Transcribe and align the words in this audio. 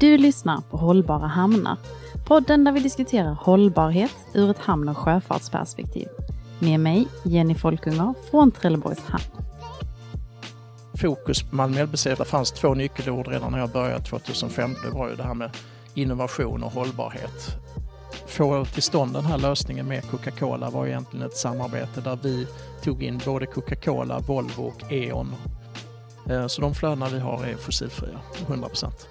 Du 0.00 0.18
lyssnar 0.18 0.60
på 0.70 0.76
Hållbara 0.76 1.26
hamnar. 1.26 1.76
Podden 2.26 2.64
där 2.64 2.72
vi 2.72 2.80
diskuterar 2.80 3.32
hållbarhet 3.32 4.16
ur 4.34 4.50
ett 4.50 4.58
hamn 4.58 4.88
och 4.88 4.98
sjöfartsperspektiv. 4.98 6.08
Med 6.58 6.80
mig, 6.80 7.08
Jenny 7.24 7.54
Folkunger 7.54 8.14
från 8.30 8.50
Trelleborgs 8.50 9.04
hamn. 9.04 9.44
Fokus 11.00 11.42
på 11.42 11.56
Malmö 11.56 11.82
LBC, 11.82 12.04
det 12.04 12.24
fanns 12.24 12.52
två 12.52 12.74
nyckelord 12.74 13.28
redan 13.28 13.52
när 13.52 13.58
jag 13.58 13.70
började 13.70 14.04
2005. 14.04 14.74
Det 14.84 14.90
var 14.90 15.08
ju 15.08 15.16
det 15.16 15.22
här 15.22 15.34
med 15.34 15.50
innovation 15.94 16.62
och 16.62 16.72
hållbarhet. 16.72 17.56
Få 18.26 18.64
till 18.64 18.82
stånd 18.82 19.12
den 19.12 19.24
här 19.24 19.38
lösningen 19.38 19.86
med 19.86 20.04
Coca-Cola 20.10 20.70
var 20.70 20.86
egentligen 20.86 21.26
ett 21.26 21.36
samarbete 21.36 22.00
där 22.00 22.18
vi 22.22 22.46
tog 22.82 23.02
in 23.02 23.20
både 23.24 23.46
Coca-Cola, 23.46 24.18
Volvo 24.18 24.62
och 24.62 24.92
E.ON. 24.92 25.34
Eh, 26.30 26.46
så 26.46 26.60
de 26.60 26.74
flödena 26.74 27.08
vi 27.08 27.18
har 27.18 27.44
är 27.44 27.56
fossilfria, 27.56 28.20
100 28.46 28.68
procent. 28.68 29.08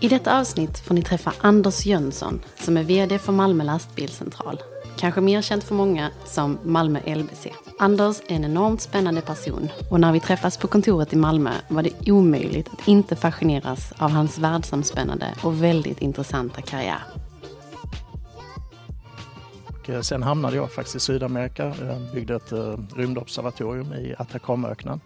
I 0.00 0.08
detta 0.08 0.40
avsnitt 0.40 0.78
får 0.78 0.94
ni 0.94 1.02
träffa 1.02 1.32
Anders 1.40 1.86
Jönsson 1.86 2.40
som 2.60 2.76
är 2.76 2.82
VD 2.82 3.18
för 3.18 3.32
Malmö 3.32 3.64
lastbilscentral. 3.64 4.60
Kanske 4.98 5.20
mer 5.20 5.42
känt 5.42 5.64
för 5.64 5.74
många 5.74 6.10
som 6.24 6.58
Malmö 6.64 7.00
LBC. 7.14 7.46
Anders 7.78 8.20
är 8.28 8.34
en 8.34 8.44
enormt 8.44 8.80
spännande 8.80 9.20
person 9.20 9.68
och 9.90 10.00
när 10.00 10.12
vi 10.12 10.20
träffas 10.20 10.56
på 10.56 10.68
kontoret 10.68 11.12
i 11.12 11.16
Malmö 11.16 11.50
var 11.68 11.82
det 11.82 12.12
omöjligt 12.12 12.68
att 12.72 12.88
inte 12.88 13.16
fascineras 13.16 13.92
av 13.98 14.10
hans 14.10 14.38
världsomspännande 14.38 15.34
och 15.42 15.62
väldigt 15.62 16.02
intressanta 16.02 16.62
karriär. 16.62 17.02
Och 19.68 19.90
eh, 19.90 20.00
sen 20.00 20.22
hamnade 20.22 20.56
jag 20.56 20.72
faktiskt 20.72 20.96
i 20.96 21.00
Sydamerika, 21.00 21.64
jag 21.64 22.00
byggde 22.14 22.34
ett 22.34 22.52
eh, 22.52 22.74
rymdobservatorium 22.96 23.92
i 23.92 24.14
Atacamaöknen 24.18 25.00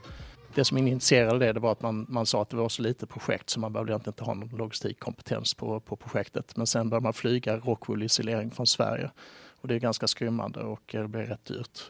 det 0.54 0.64
som 0.64 0.78
initierade 0.78 1.38
det, 1.38 1.52
det 1.52 1.60
var 1.60 1.72
att 1.72 1.82
man, 1.82 2.06
man 2.08 2.26
sa 2.26 2.42
att 2.42 2.50
det 2.50 2.56
var 2.56 2.68
så 2.68 2.82
lite 2.82 3.06
projekt 3.06 3.50
så 3.50 3.60
man 3.60 3.72
behövde 3.72 3.92
egentligen 3.92 4.12
inte 4.12 4.24
ha 4.24 4.34
någon 4.34 4.58
logistikkompetens 4.58 5.54
på, 5.54 5.80
på 5.80 5.96
projektet. 5.96 6.56
Men 6.56 6.66
sen 6.66 6.90
började 6.90 7.04
man 7.04 7.12
flyga 7.12 7.56
Rockwool-isolering 7.56 8.50
från 8.50 8.66
Sverige 8.66 9.10
och 9.60 9.68
det 9.68 9.74
är 9.74 9.78
ganska 9.78 10.06
skrymmande 10.06 10.60
och 10.60 10.94
eh, 10.94 11.02
det 11.02 11.08
blev 11.08 11.26
rätt 11.26 11.44
dyrt. 11.44 11.80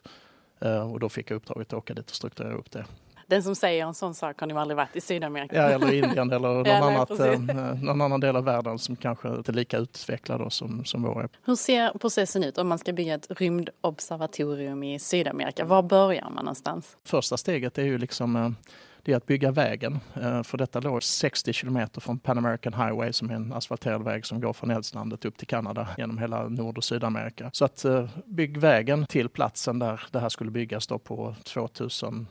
Eh, 0.61 0.93
och 0.93 1.01
då 1.01 1.09
fick 1.09 1.31
jag 1.31 1.37
uppdraget 1.37 1.67
att 1.67 1.79
åka 1.79 1.95
dit 1.95 2.11
och 2.11 2.17
strukturera 2.17 2.55
upp 2.55 2.71
det. 2.71 2.85
Den 3.33 3.43
som 3.43 3.55
säger 3.55 3.87
en 3.87 3.95
sån 3.95 4.15
sak 4.15 4.41
har 4.41 4.47
nog 4.47 4.59
aldrig 4.59 4.77
varit 4.77 4.97
i 4.97 5.01
Sydamerika. 5.01 5.57
Ja, 5.57 5.63
eller 5.63 5.93
Indien 5.93 6.31
eller 6.33 6.49
någon, 6.55 6.65
ja, 6.65 6.91
annat, 6.91 7.11
eh, 7.11 7.41
någon 7.83 8.01
annan 8.01 8.21
del 8.21 8.37
av 8.37 8.45
världen 8.45 8.79
som 8.79 8.97
kanske 8.97 9.29
inte 9.29 9.51
är 9.51 9.55
lika 9.55 9.79
utvecklad 9.79 10.41
då 10.41 10.51
som, 10.51 10.85
som 10.85 11.03
vår 11.03 11.23
är. 11.23 11.29
Hur 11.45 11.55
ser 11.55 11.99
processen 11.99 12.45
ut 12.45 12.59
om 12.59 12.69
man 12.69 12.79
ska 12.79 12.93
bygga 12.93 13.15
ett 13.15 13.27
rymdobservatorium 13.31 14.83
i 14.83 14.99
Sydamerika? 14.99 15.65
Var 15.65 15.83
börjar 15.83 16.31
man 16.31 16.45
någonstans? 16.45 16.97
Första 17.05 17.37
steget 17.37 17.79
är 17.79 17.83
ju 17.83 17.99
liksom 17.99 18.37
eh, 18.37 18.51
det 19.03 19.13
är 19.13 19.17
att 19.17 19.27
bygga 19.27 19.51
vägen. 19.51 20.01
Eh, 20.15 20.43
för 20.43 20.59
detta 20.59 20.81
låg 20.81 21.03
60 21.03 21.53
kilometer 21.53 22.01
från 22.01 22.19
Pan 22.19 22.39
American 22.39 22.75
Highway 22.75 23.13
som 23.13 23.31
är 23.31 23.35
en 23.35 23.53
asfalterad 23.53 24.05
väg 24.05 24.27
som 24.27 24.41
går 24.41 24.53
från 24.53 24.71
Eldslandet 24.71 25.25
upp 25.25 25.39
till 25.39 25.47
Kanada 25.47 25.89
genom 25.99 26.19
hela 26.19 26.49
Nord 26.49 26.79
och 26.79 26.85
Sydamerika. 26.85 27.51
Så 27.53 27.65
att 27.65 27.85
bygg 28.25 28.59
vägen 28.59 29.07
till 29.07 29.29
platsen 29.29 29.79
där 29.79 30.03
det 30.11 30.21
här 30.21 30.29
skulle 30.29 30.51
byggas 30.51 30.87
då 30.87 30.99
på 30.99 31.35
2000 31.45 32.27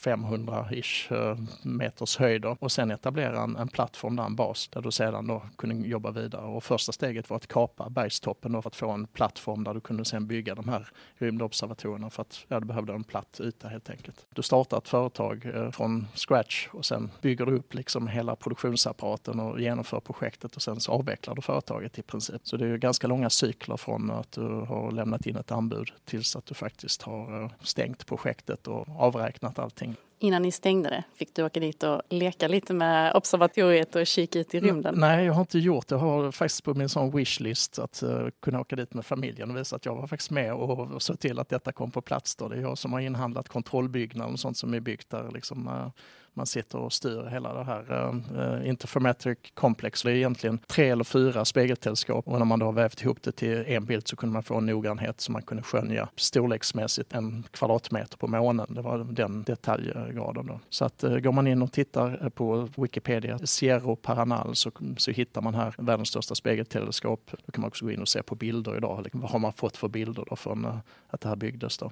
500-ish 0.00 1.12
eh, 1.12 1.38
meters 1.62 2.16
höjder 2.16 2.56
och 2.60 2.72
sen 2.72 2.90
etablera 2.90 3.42
en, 3.42 3.56
en 3.56 3.68
plattform 3.68 4.16
där, 4.16 4.24
en 4.24 4.36
bas, 4.36 4.68
där 4.68 4.82
du 4.82 4.90
sedan 4.90 5.26
då 5.26 5.42
kunde 5.56 5.88
jobba 5.88 6.10
vidare. 6.10 6.46
Och 6.46 6.64
första 6.64 6.92
steget 6.92 7.30
var 7.30 7.36
att 7.36 7.46
kapa 7.46 7.90
bergstoppen 7.90 8.52
då 8.52 8.62
för 8.62 8.70
att 8.70 8.76
få 8.76 8.90
en 8.90 9.06
plattform 9.06 9.64
där 9.64 9.74
du 9.74 9.80
kunde 9.80 10.04
sen 10.04 10.26
bygga 10.26 10.54
de 10.54 10.68
här 10.68 10.88
rymdobservatorierna 11.14 12.10
för 12.10 12.22
att 12.22 12.44
ja, 12.48 12.60
du 12.60 12.66
behövde 12.66 12.92
en 12.92 13.04
platt 13.04 13.40
yta 13.42 13.68
helt 13.68 13.90
enkelt. 13.90 14.26
Du 14.34 14.42
startar 14.42 14.78
ett 14.78 14.88
företag 14.88 15.46
eh, 15.54 15.70
från 15.70 16.06
scratch 16.14 16.68
och 16.72 16.84
sen 16.84 17.10
bygger 17.20 17.46
du 17.46 17.56
upp 17.56 17.74
liksom 17.74 18.08
hela 18.08 18.36
produktionsapparaten 18.36 19.40
och 19.40 19.60
genomför 19.60 20.00
projektet 20.00 20.56
och 20.56 20.62
sen 20.62 20.80
så 20.80 20.92
avvecklar 20.92 21.34
du 21.34 21.42
företaget 21.42 21.98
i 21.98 22.02
princip. 22.02 22.40
Så 22.44 22.56
det 22.56 22.64
är 22.64 22.68
ju 22.68 22.78
ganska 22.78 23.06
långa 23.06 23.30
cykler 23.30 23.76
från 23.76 24.10
att 24.10 24.32
du 24.32 24.40
har 24.42 24.92
lämnat 24.92 25.26
in 25.26 25.36
ett 25.36 25.52
anbud 25.52 25.90
tills 26.04 26.36
att 26.36 26.46
du 26.46 26.54
faktiskt 26.54 27.02
har 27.02 27.42
eh, 27.42 27.50
stängt 27.60 28.06
projektet 28.06 28.66
och 28.66 28.88
avräknat 28.98 29.58
allting 29.58 29.95
innan 30.18 30.42
ni 30.42 30.52
stängde 30.52 30.90
det? 30.90 31.04
Fick 31.14 31.34
du 31.34 31.44
åka 31.44 31.60
dit 31.60 31.82
och 31.82 32.02
leka 32.08 32.48
lite 32.48 32.74
med 32.74 33.14
observatoriet 33.14 33.96
och 33.96 34.06
kika 34.06 34.38
ut 34.38 34.54
i 34.54 34.60
rymden? 34.60 34.94
Nej, 34.98 35.24
jag 35.24 35.32
har 35.32 35.40
inte 35.40 35.58
gjort 35.58 35.88
det. 35.88 35.94
Jag 35.94 36.00
har 36.00 36.32
faktiskt 36.32 36.64
på 36.64 36.74
min 36.74 36.88
sån 36.88 37.10
wishlist 37.10 37.78
att 37.78 38.02
uh, 38.02 38.28
kunna 38.42 38.60
åka 38.60 38.76
dit 38.76 38.94
med 38.94 39.06
familjen 39.06 39.50
och 39.50 39.56
visa 39.56 39.76
att 39.76 39.84
jag 39.84 39.94
var 39.94 40.06
faktiskt 40.06 40.30
med 40.30 40.54
och, 40.54 40.78
och 40.78 41.02
se 41.02 41.16
till 41.16 41.38
att 41.38 41.48
detta 41.48 41.72
kom 41.72 41.90
på 41.90 42.00
plats. 42.00 42.36
Då. 42.36 42.48
Det 42.48 42.56
är 42.56 42.60
jag 42.60 42.78
som 42.78 42.92
har 42.92 43.00
inhandlat 43.00 43.48
kontrollbyggnaden 43.48 44.32
och 44.32 44.40
sånt 44.40 44.56
som 44.56 44.74
är 44.74 44.80
byggt 44.80 45.10
där. 45.10 45.30
Liksom, 45.30 45.68
uh, 45.68 45.88
man 46.36 46.46
sitter 46.46 46.78
och 46.78 46.92
styr 46.92 47.28
hela 47.30 47.54
det 47.54 47.64
här 47.64 48.12
uh, 48.36 48.68
Interferometric 48.68 49.38
Complex. 49.54 50.02
Det 50.02 50.10
är 50.10 50.14
egentligen 50.14 50.58
tre 50.66 50.90
eller 50.90 51.04
fyra 51.04 51.44
spegelteleskop 51.44 52.28
och 52.28 52.38
när 52.38 52.44
man 52.44 52.58
då 52.58 52.66
har 52.66 52.72
vävt 52.72 53.02
ihop 53.02 53.22
det 53.22 53.32
till 53.32 53.64
en 53.66 53.84
bild 53.84 54.08
så 54.08 54.16
kunde 54.16 54.32
man 54.32 54.42
få 54.42 54.54
en 54.54 54.66
noggrannhet 54.66 55.20
som 55.20 55.32
man 55.32 55.42
kunde 55.42 55.62
skönja 55.62 56.08
storleksmässigt 56.16 57.12
en 57.12 57.44
kvadratmeter 57.50 58.16
på 58.16 58.26
månen. 58.26 58.66
Det 58.68 58.82
var 58.82 58.98
den 58.98 59.42
detaljgraden. 59.42 60.46
Då. 60.46 60.60
Så 60.68 60.84
att 60.84 61.04
uh, 61.04 61.18
går 61.18 61.32
man 61.32 61.46
in 61.46 61.62
och 61.62 61.72
tittar 61.72 62.24
eh, 62.24 62.28
på 62.28 62.68
Wikipedia, 62.76 63.38
Sierra 63.38 63.96
Paranal, 63.96 64.56
så, 64.56 64.70
så 64.96 65.10
hittar 65.10 65.40
man 65.40 65.54
här 65.54 65.74
världens 65.78 66.08
största 66.08 66.34
spegelteleskop. 66.34 67.30
Då 67.46 67.52
kan 67.52 67.60
man 67.60 67.68
också 67.68 67.84
gå 67.84 67.90
in 67.90 68.00
och 68.00 68.08
se 68.08 68.22
på 68.22 68.34
bilder 68.34 68.76
idag. 68.76 69.02
Liksom, 69.02 69.20
vad 69.20 69.30
har 69.30 69.38
man 69.38 69.52
fått 69.52 69.76
för 69.76 69.88
bilder 69.88 70.24
då 70.30 70.36
från 70.36 70.64
uh, 70.64 70.76
att 71.08 71.20
det 71.20 71.28
här 71.28 71.36
byggdes 71.36 71.78
då? 71.78 71.90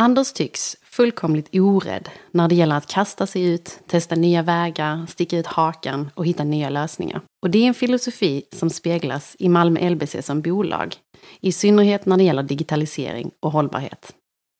Anders 0.00 0.32
tycks 0.32 0.76
fullkomligt 0.82 1.48
orädd 1.52 2.08
när 2.30 2.48
det 2.48 2.54
gäller 2.54 2.76
att 2.76 2.86
kasta 2.86 3.26
sig 3.26 3.44
ut, 3.44 3.78
testa 3.86 4.14
nya 4.14 4.42
vägar, 4.42 5.06
sticka 5.06 5.38
ut 5.38 5.46
hakan 5.46 6.10
och 6.14 6.26
hitta 6.26 6.44
nya 6.44 6.70
lösningar. 6.70 7.20
Och 7.42 7.50
det 7.50 7.58
är 7.58 7.66
en 7.68 7.74
filosofi 7.74 8.42
som 8.52 8.70
speglas 8.70 9.36
i 9.38 9.48
Malmö 9.48 9.90
LBC 9.90 10.16
som 10.22 10.42
bolag, 10.42 10.94
i 11.40 11.52
synnerhet 11.52 12.06
när 12.06 12.16
det 12.16 12.24
gäller 12.24 12.42
digitalisering 12.42 13.30
och 13.40 13.52
hållbarhet. 13.52 14.12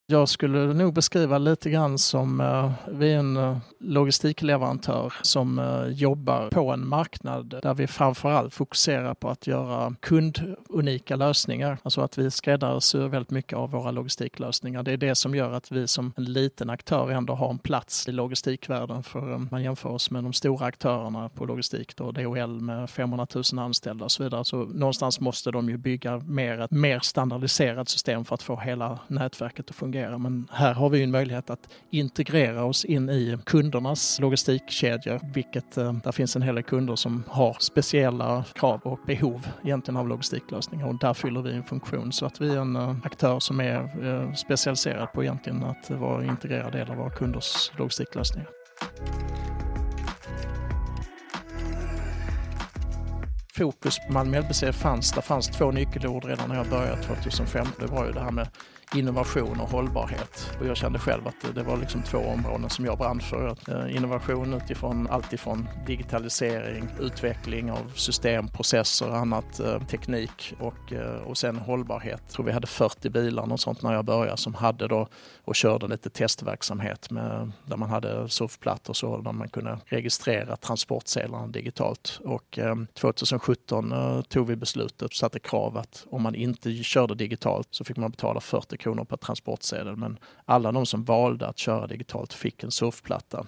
Jag 0.06 0.28
skulle 0.28 0.74
nog 0.74 0.94
beskriva 0.94 1.38
lite 1.38 1.70
grann 1.70 1.98
som 1.98 2.40
eh, 2.40 2.72
vi 2.88 3.12
är 3.12 3.18
en 3.18 3.36
eh, 3.36 3.58
logistikleverantör 3.80 5.12
som 5.22 5.58
eh, 5.58 5.86
jobbar 5.86 6.50
på 6.50 6.70
en 6.70 6.88
marknad 6.88 7.58
där 7.62 7.74
vi 7.74 7.86
framförallt 7.86 8.54
fokuserar 8.54 9.14
på 9.14 9.28
att 9.28 9.46
göra 9.46 9.94
kundunika 10.00 11.16
lösningar. 11.16 11.78
Alltså 11.82 12.00
att 12.00 12.18
vi 12.18 12.30
skräddarsyr 12.30 13.08
väldigt 13.08 13.30
mycket 13.30 13.58
av 13.58 13.70
våra 13.70 13.90
logistiklösningar. 13.90 14.82
Det 14.82 14.92
är 14.92 14.96
det 14.96 15.14
som 15.14 15.34
gör 15.34 15.52
att 15.52 15.72
vi 15.72 15.88
som 15.88 16.12
en 16.16 16.24
liten 16.24 16.70
aktör 16.70 17.10
ändå 17.10 17.34
har 17.34 17.50
en 17.50 17.58
plats 17.58 18.08
i 18.08 18.12
logistikvärlden. 18.12 19.02
För 19.02 19.34
om 19.34 19.48
man 19.50 19.62
jämför 19.62 19.88
oss 19.88 20.10
med 20.10 20.24
de 20.24 20.32
stora 20.32 20.66
aktörerna 20.66 21.28
på 21.28 21.44
logistik, 21.44 21.96
då, 21.96 22.12
DHL 22.12 22.60
med 22.60 22.90
500 22.90 23.26
000 23.34 23.58
anställda 23.58 24.04
och 24.04 24.12
så 24.12 24.22
vidare. 24.22 24.44
Så 24.44 24.56
någonstans 24.56 25.20
måste 25.20 25.50
de 25.50 25.68
ju 25.68 25.76
bygga 25.76 26.18
mer, 26.18 26.60
ett 26.60 26.70
mer 26.70 26.98
standardiserat 26.98 27.88
system 27.88 28.24
för 28.24 28.34
att 28.34 28.42
få 28.42 28.56
hela 28.56 28.98
nätverket 29.08 29.70
att 29.70 29.76
fungera 29.76 29.91
fungerar. 29.92 30.18
Men 30.18 30.48
här 30.50 30.74
har 30.74 30.88
vi 30.88 31.02
en 31.02 31.10
möjlighet 31.10 31.50
att 31.50 31.68
integrera 31.90 32.64
oss 32.64 32.84
in 32.84 33.10
i 33.10 33.38
kundernas 33.46 34.20
logistikkedjor, 34.20 35.20
vilket 35.34 35.76
eh, 35.76 35.92
där 35.92 36.12
finns 36.12 36.36
en 36.36 36.42
hel 36.42 36.54
del 36.54 36.64
kunder 36.64 36.96
som 36.96 37.24
har 37.28 37.56
speciella 37.60 38.44
krav 38.54 38.80
och 38.84 39.00
behov 39.06 39.46
egentligen 39.64 39.96
av 39.96 40.08
logistiklösningar 40.08 40.86
och 40.86 40.98
där 40.98 41.14
fyller 41.14 41.42
vi 41.42 41.52
en 41.52 41.64
funktion 41.64 42.12
så 42.12 42.26
att 42.26 42.40
vi 42.40 42.54
är 42.54 42.58
en 42.58 42.76
eh, 42.76 42.96
aktör 43.04 43.40
som 43.40 43.60
är 43.60 44.06
eh, 44.06 44.34
specialiserad 44.34 45.12
på 45.12 45.22
egentligen 45.22 45.64
att 45.64 45.90
vara 45.90 46.22
en 46.22 46.30
integrerad 46.30 46.72
del 46.72 46.90
av 46.90 46.96
våra 46.96 47.10
kunders 47.10 47.72
logistiklösningar. 47.78 48.48
fokus 53.62 53.98
på 54.06 54.12
Malmö 54.12 54.40
LBC 54.40 54.64
fanns. 54.72 55.12
där 55.12 55.22
fanns 55.22 55.48
två 55.48 55.70
nyckelord 55.70 56.24
redan 56.24 56.48
när 56.48 56.56
jag 56.56 56.68
började 56.68 57.02
2005. 57.02 57.66
Det 57.78 57.86
var 57.86 58.06
ju 58.06 58.12
det 58.12 58.20
här 58.20 58.30
med 58.30 58.48
innovation 58.94 59.60
och 59.60 59.68
hållbarhet. 59.68 60.56
Och 60.60 60.66
jag 60.66 60.76
kände 60.76 60.98
själv 60.98 61.28
att 61.28 61.54
det 61.54 61.62
var 61.62 61.76
liksom 61.76 62.02
två 62.02 62.18
områden 62.18 62.70
som 62.70 62.84
jag 62.84 62.98
brann 62.98 63.20
för. 63.20 63.56
Eh, 63.68 63.96
innovation 63.96 64.54
utifrån 64.54 65.08
allt 65.10 65.32
ifrån 65.32 65.68
digitalisering, 65.86 66.88
utveckling 67.00 67.70
av 67.70 67.92
system, 67.94 68.48
processer 68.48 69.10
och 69.10 69.16
annat, 69.16 69.60
eh, 69.60 69.82
teknik 69.82 70.54
och, 70.58 70.92
eh, 70.92 71.22
och 71.22 71.38
sen 71.38 71.56
hållbarhet. 71.56 72.20
Jag 72.26 72.34
tror 72.34 72.46
vi 72.46 72.52
hade 72.52 72.66
40 72.66 73.10
bilar 73.10 73.52
och 73.52 73.60
sånt 73.60 73.82
när 73.82 73.92
jag 73.92 74.04
började 74.04 74.36
som 74.36 74.54
hade 74.54 74.88
då 74.88 75.08
och 75.44 75.54
körde 75.54 75.88
lite 75.88 76.10
testverksamhet 76.10 77.10
med, 77.10 77.52
där 77.66 77.76
man 77.76 77.90
hade 77.90 78.28
surfplattor 78.28 78.94
så 78.94 79.20
där 79.20 79.32
man 79.32 79.48
kunde 79.48 79.78
registrera 79.86 80.56
transportsedlarna 80.56 81.46
digitalt. 81.46 82.20
Och 82.24 82.58
2017 82.94 83.94
tog 84.28 84.46
vi 84.46 84.56
beslutet 84.56 85.02
och 85.02 85.12
satte 85.12 85.38
krav 85.38 85.76
att 85.76 86.06
om 86.10 86.22
man 86.22 86.34
inte 86.34 86.72
körde 86.72 87.14
digitalt 87.14 87.68
så 87.70 87.84
fick 87.84 87.96
man 87.96 88.10
betala 88.10 88.40
40 88.40 88.76
kronor 88.82 89.04
per 89.04 89.16
transportsedel 89.16 89.96
men 89.96 90.18
alla 90.44 90.72
de 90.72 90.86
som 90.86 91.04
valde 91.04 91.46
att 91.46 91.58
köra 91.58 91.86
digitalt 91.86 92.32
fick 92.32 92.62
en 92.64 92.70
surfplatta. 92.70 93.46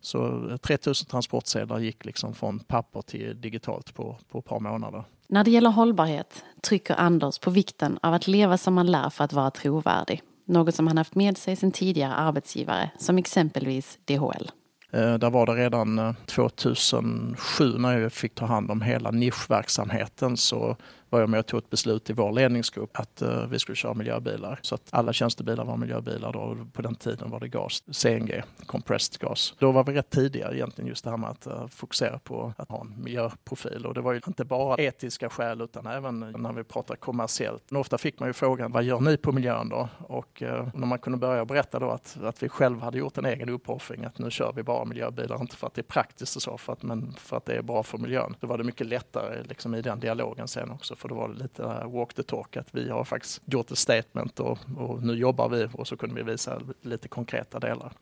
Så 0.00 0.50
3000 0.62 1.08
transportsedlar 1.08 1.78
gick 1.78 2.04
liksom 2.04 2.34
från 2.34 2.58
papper 2.58 3.02
till 3.02 3.40
digitalt 3.40 3.94
på, 3.94 4.16
på 4.28 4.38
ett 4.38 4.44
par 4.44 4.60
månader. 4.60 5.04
När 5.28 5.44
det 5.44 5.50
gäller 5.50 5.70
hållbarhet 5.70 6.44
trycker 6.62 6.94
Anders 6.94 7.38
på 7.38 7.50
vikten 7.50 7.98
av 8.02 8.14
att 8.14 8.26
leva 8.26 8.58
som 8.58 8.74
man 8.74 8.86
lär 8.86 9.10
för 9.10 9.24
att 9.24 9.32
vara 9.32 9.50
trovärdig. 9.50 10.22
Något 10.46 10.74
som 10.74 10.86
han 10.86 10.98
haft 10.98 11.14
med 11.14 11.38
sig 11.38 11.56
sin 11.56 11.72
tidigare 11.72 12.14
arbetsgivare, 12.14 12.90
som 12.98 13.18
exempelvis 13.18 13.98
DHL. 14.04 14.50
Där 14.90 15.30
var 15.30 15.46
det 15.46 15.52
redan 15.52 16.14
2007 16.26 17.78
när 17.78 17.98
jag 17.98 18.12
fick 18.12 18.34
ta 18.34 18.46
hand 18.46 18.70
om 18.70 18.82
hela 18.82 19.10
nischverksamheten 19.10 20.36
så 20.36 20.76
var 21.10 21.20
jag 21.20 21.28
med 21.28 21.40
och 21.40 21.46
tog 21.46 21.58
ett 21.58 21.70
beslut 21.70 22.10
i 22.10 22.12
vår 22.12 22.32
ledningsgrupp 22.32 22.98
att 22.98 23.22
uh, 23.22 23.46
vi 23.46 23.58
skulle 23.58 23.76
köra 23.76 23.94
miljöbilar. 23.94 24.58
Så 24.62 24.74
att 24.74 24.88
alla 24.90 25.12
tjänstebilar 25.12 25.64
var 25.64 25.76
miljöbilar 25.76 26.32
då. 26.32 26.56
På 26.72 26.82
den 26.82 26.94
tiden 26.94 27.30
var 27.30 27.40
det 27.40 27.48
gas, 27.48 27.82
CNG, 27.90 28.42
compressed 28.66 29.20
gas. 29.20 29.54
Då 29.58 29.72
var 29.72 29.84
vi 29.84 29.92
rätt 29.92 30.10
tidiga 30.10 30.52
egentligen 30.52 30.88
just 30.88 31.04
det 31.04 31.10
här 31.10 31.16
med 31.16 31.30
att 31.30 31.46
uh, 31.46 31.66
fokusera 31.66 32.18
på 32.18 32.52
att 32.58 32.68
ha 32.70 32.80
en 32.80 33.02
miljöprofil. 33.02 33.86
Och 33.86 33.94
det 33.94 34.00
var 34.00 34.12
ju 34.12 34.20
inte 34.26 34.44
bara 34.44 34.76
etiska 34.76 35.30
skäl 35.30 35.60
utan 35.60 35.86
även 35.86 36.20
när 36.20 36.52
vi 36.52 36.64
pratar 36.64 36.96
kommersiellt. 36.96 37.62
Men 37.68 37.80
ofta 37.80 37.98
fick 37.98 38.20
man 38.20 38.28
ju 38.28 38.32
frågan, 38.32 38.72
vad 38.72 38.84
gör 38.84 39.00
ni 39.00 39.16
på 39.16 39.32
miljön 39.32 39.68
då? 39.68 39.88
Och 39.98 40.42
uh, 40.42 40.68
när 40.74 40.86
man 40.86 40.98
kunde 40.98 41.18
börja 41.18 41.44
berätta 41.44 41.78
då 41.78 41.90
att, 41.90 42.16
att 42.22 42.42
vi 42.42 42.48
själva 42.48 42.84
hade 42.84 42.98
gjort 42.98 43.18
en 43.18 43.26
egen 43.26 43.48
uppoffring, 43.48 44.04
att 44.04 44.18
nu 44.18 44.30
kör 44.30 44.52
vi 44.52 44.62
bara 44.62 44.84
miljöbilar, 44.84 45.40
inte 45.40 45.56
för 45.56 45.66
att 45.66 45.74
det 45.74 45.80
är 45.80 45.82
praktiskt 45.82 46.36
och 46.36 46.42
så, 46.42 46.58
för 46.58 46.72
att, 46.72 46.82
men 46.82 47.12
för 47.12 47.36
att 47.36 47.44
det 47.44 47.56
är 47.56 47.62
bra 47.62 47.82
för 47.82 47.98
miljön. 47.98 48.36
Då 48.40 48.46
var 48.46 48.58
det 48.58 48.64
mycket 48.64 48.86
lättare 48.86 49.42
liksom, 49.42 49.74
i 49.74 49.82
den 49.82 50.00
dialogen 50.00 50.48
sen 50.48 50.70
också 50.70 50.96
för 51.06 51.14
det 51.14 51.20
var 51.20 51.28
lite 51.28 51.62
eh, 51.62 51.90
walk 51.90 52.14
the 52.14 52.22
talk, 52.22 52.56
att 52.56 52.74
vi 52.74 52.90
har 52.90 53.04
faktiskt 53.04 53.42
gjort 53.44 53.70
ett 53.70 53.78
statement 53.78 54.40
och, 54.40 54.58
och, 54.76 55.02
nu 55.02 55.14
jobbar 55.14 55.48
vi 55.48 55.68
och 55.72 55.88
så 55.88 55.96
kunde 55.96 56.14
vi 56.14 56.22
visa 56.22 56.60
lite 56.82 57.08
konkreta 57.08 57.58
delar. 57.58 57.92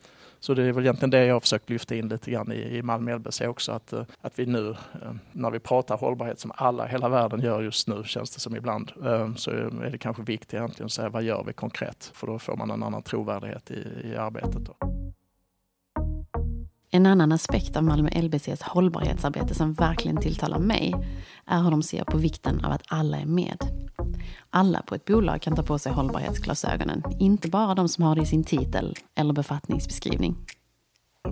Så 0.41 0.55
det 0.55 0.63
är 0.63 0.73
väl 0.73 0.85
egentligen 0.85 1.11
det 1.11 1.25
jag 1.25 1.35
har 1.35 1.41
försökt 1.41 1.71
lyfta 1.71 1.95
in 1.95 2.09
lite 2.09 2.31
grann 2.31 2.53
i, 2.53 2.77
i 2.77 2.83
Malmö 2.83 3.17
LBC 3.17 3.41
också, 3.41 3.73
att, 3.73 3.93
eh, 3.93 4.03
att 4.21 4.39
vi 4.39 4.47
nu 4.47 4.71
eh, 4.71 5.13
när 5.33 5.51
vi 5.51 5.59
pratar 5.59 5.97
hållbarhet 5.97 6.41
som 6.41 6.53
alla 6.55 6.87
hela 6.87 7.09
världen 7.09 7.41
gör 7.41 7.63
just 7.63 7.89
nu, 7.89 8.05
känns 8.05 8.31
det 8.31 8.41
som 8.41 8.57
ibland, 8.57 8.93
så 9.37 9.51
är 9.51 9.91
det 9.91 9.99
kanske 9.99 10.23
viktigt 10.23 10.55
egentligen 10.55 10.87
att 10.87 10.93
säga 10.93 11.09
vad 11.09 11.23
gör 11.23 11.45
vi 11.47 11.53
konkret? 11.53 12.11
För 12.15 12.27
då 12.27 12.39
får 12.39 12.57
man 12.57 12.71
en 12.71 12.83
annan 12.83 13.03
trovärdighet 13.03 13.71
i, 13.71 13.85
i 14.05 14.17
arbetet. 14.17 14.61
Då. 14.65 14.77
En 16.95 17.07
annan 17.07 17.33
aspekt 17.33 17.77
av 17.77 17.85
Malmö 17.85 18.09
LBCs 18.23 18.63
hållbarhetsarbete 18.63 19.55
som 19.55 19.73
verkligen 19.73 20.17
tilltalar 20.17 20.59
mig 20.59 20.95
är 21.47 21.63
hur 21.63 21.71
de 21.71 21.83
ser 21.83 22.05
på 22.05 22.17
vikten 22.19 22.65
av 22.65 22.73
att 22.73 22.83
alla 22.89 23.19
är 23.19 23.27
med. 23.27 23.59
Alla 24.51 24.83
på 24.83 24.95
ett 24.95 25.05
bolag 25.05 25.43
kan 25.43 25.57
ta 25.57 25.63
på 25.63 25.79
sig 25.79 25.93
hållbarhetsglasögonen, 25.93 27.03
inte 27.19 27.49
bara 27.49 27.75
de 27.75 27.89
som 27.89 28.05
har 28.05 28.15
det 28.17 28.23
i 28.23 28.27
sin 28.27 28.45
titel 28.45 28.95
eller 29.15 29.33
befattningsbeskrivning. 29.33 30.37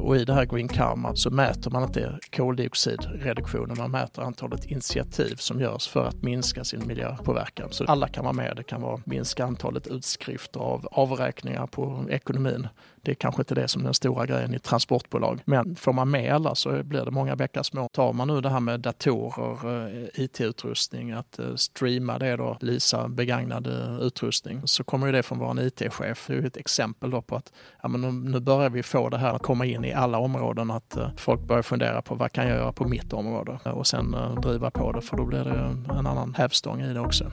Och 0.02 0.16
i 0.16 0.24
det 0.24 0.34
här 0.34 0.44
Green 0.44 0.68
Karma 0.68 1.16
så 1.16 1.30
mäter 1.30 1.70
man 1.70 1.82
inte 1.82 2.18
koldioxidreduktionen, 2.36 3.76
man 3.78 3.90
mäter 3.90 4.22
antalet 4.22 4.64
initiativ 4.64 5.34
som 5.36 5.60
görs 5.60 5.88
för 5.88 6.04
att 6.04 6.22
minska 6.22 6.64
sin 6.64 6.86
miljöpåverkan. 6.86 7.68
Så 7.70 7.84
alla 7.84 8.08
kan 8.08 8.24
vara 8.24 8.32
med. 8.32 8.56
Det 8.56 8.62
kan 8.62 8.82
vara 8.82 9.00
minska 9.04 9.44
antalet 9.44 9.86
utskrifter 9.86 10.60
av 10.60 10.88
avräkningar 10.92 11.66
på 11.66 12.04
ekonomin 12.10 12.68
det 13.04 13.10
är 13.10 13.14
kanske 13.14 13.42
inte 13.42 13.54
det 13.54 13.68
som 13.68 13.80
är 13.80 13.84
den 13.84 13.94
stora 13.94 14.26
grejen 14.26 14.54
i 14.54 14.58
transportbolag. 14.58 15.40
Men 15.44 15.76
får 15.76 15.92
man 15.92 16.10
med 16.10 16.34
alla 16.34 16.54
så 16.54 16.82
blir 16.82 17.04
det 17.04 17.10
många 17.10 17.36
bäckar 17.36 17.62
små. 17.62 17.88
Tar 17.92 18.12
man 18.12 18.28
nu 18.28 18.40
det 18.40 18.48
här 18.48 18.60
med 18.60 18.80
datorer, 18.80 19.86
eh, 19.86 20.24
IT-utrustning, 20.24 21.12
att 21.12 21.38
eh, 21.38 21.54
streama 21.54 22.18
det 22.18 22.36
då, 22.36 22.58
Lisa 22.60 23.08
begagnad 23.08 23.66
eh, 23.66 24.00
utrustning, 24.00 24.60
så 24.64 24.84
kommer 24.84 25.06
ju 25.06 25.12
det 25.12 25.22
från 25.22 25.38
vår 25.38 25.60
IT-chef. 25.60 26.24
Det 26.26 26.32
är 26.32 26.36
ju 26.36 26.46
ett 26.46 26.56
exempel 26.56 27.10
då 27.10 27.22
på 27.22 27.36
att 27.36 27.52
ja, 27.82 27.88
men 27.88 28.24
nu 28.24 28.40
börjar 28.40 28.70
vi 28.70 28.82
få 28.82 29.08
det 29.08 29.18
här 29.18 29.34
att 29.34 29.42
komma 29.42 29.66
in 29.66 29.84
i 29.84 29.91
alla 29.92 30.18
områden, 30.18 30.70
att 30.70 30.96
eh, 30.96 31.08
folk 31.16 31.40
börjar 31.40 31.62
fundera 31.62 32.02
på 32.02 32.14
vad 32.14 32.32
kan 32.32 32.48
jag 32.48 32.56
göra 32.56 32.72
på 32.72 32.88
mitt 32.88 33.12
område 33.12 33.58
eh, 33.64 33.72
och 33.72 33.86
sen 33.86 34.14
eh, 34.14 34.34
driva 34.34 34.70
på 34.70 34.92
det 34.92 35.00
för 35.00 35.16
då 35.16 35.24
blir 35.24 35.44
det 35.44 35.94
en 35.98 36.06
annan 36.06 36.34
hävstång 36.34 36.80
i 36.80 36.92
det 36.94 37.00
också. 37.00 37.32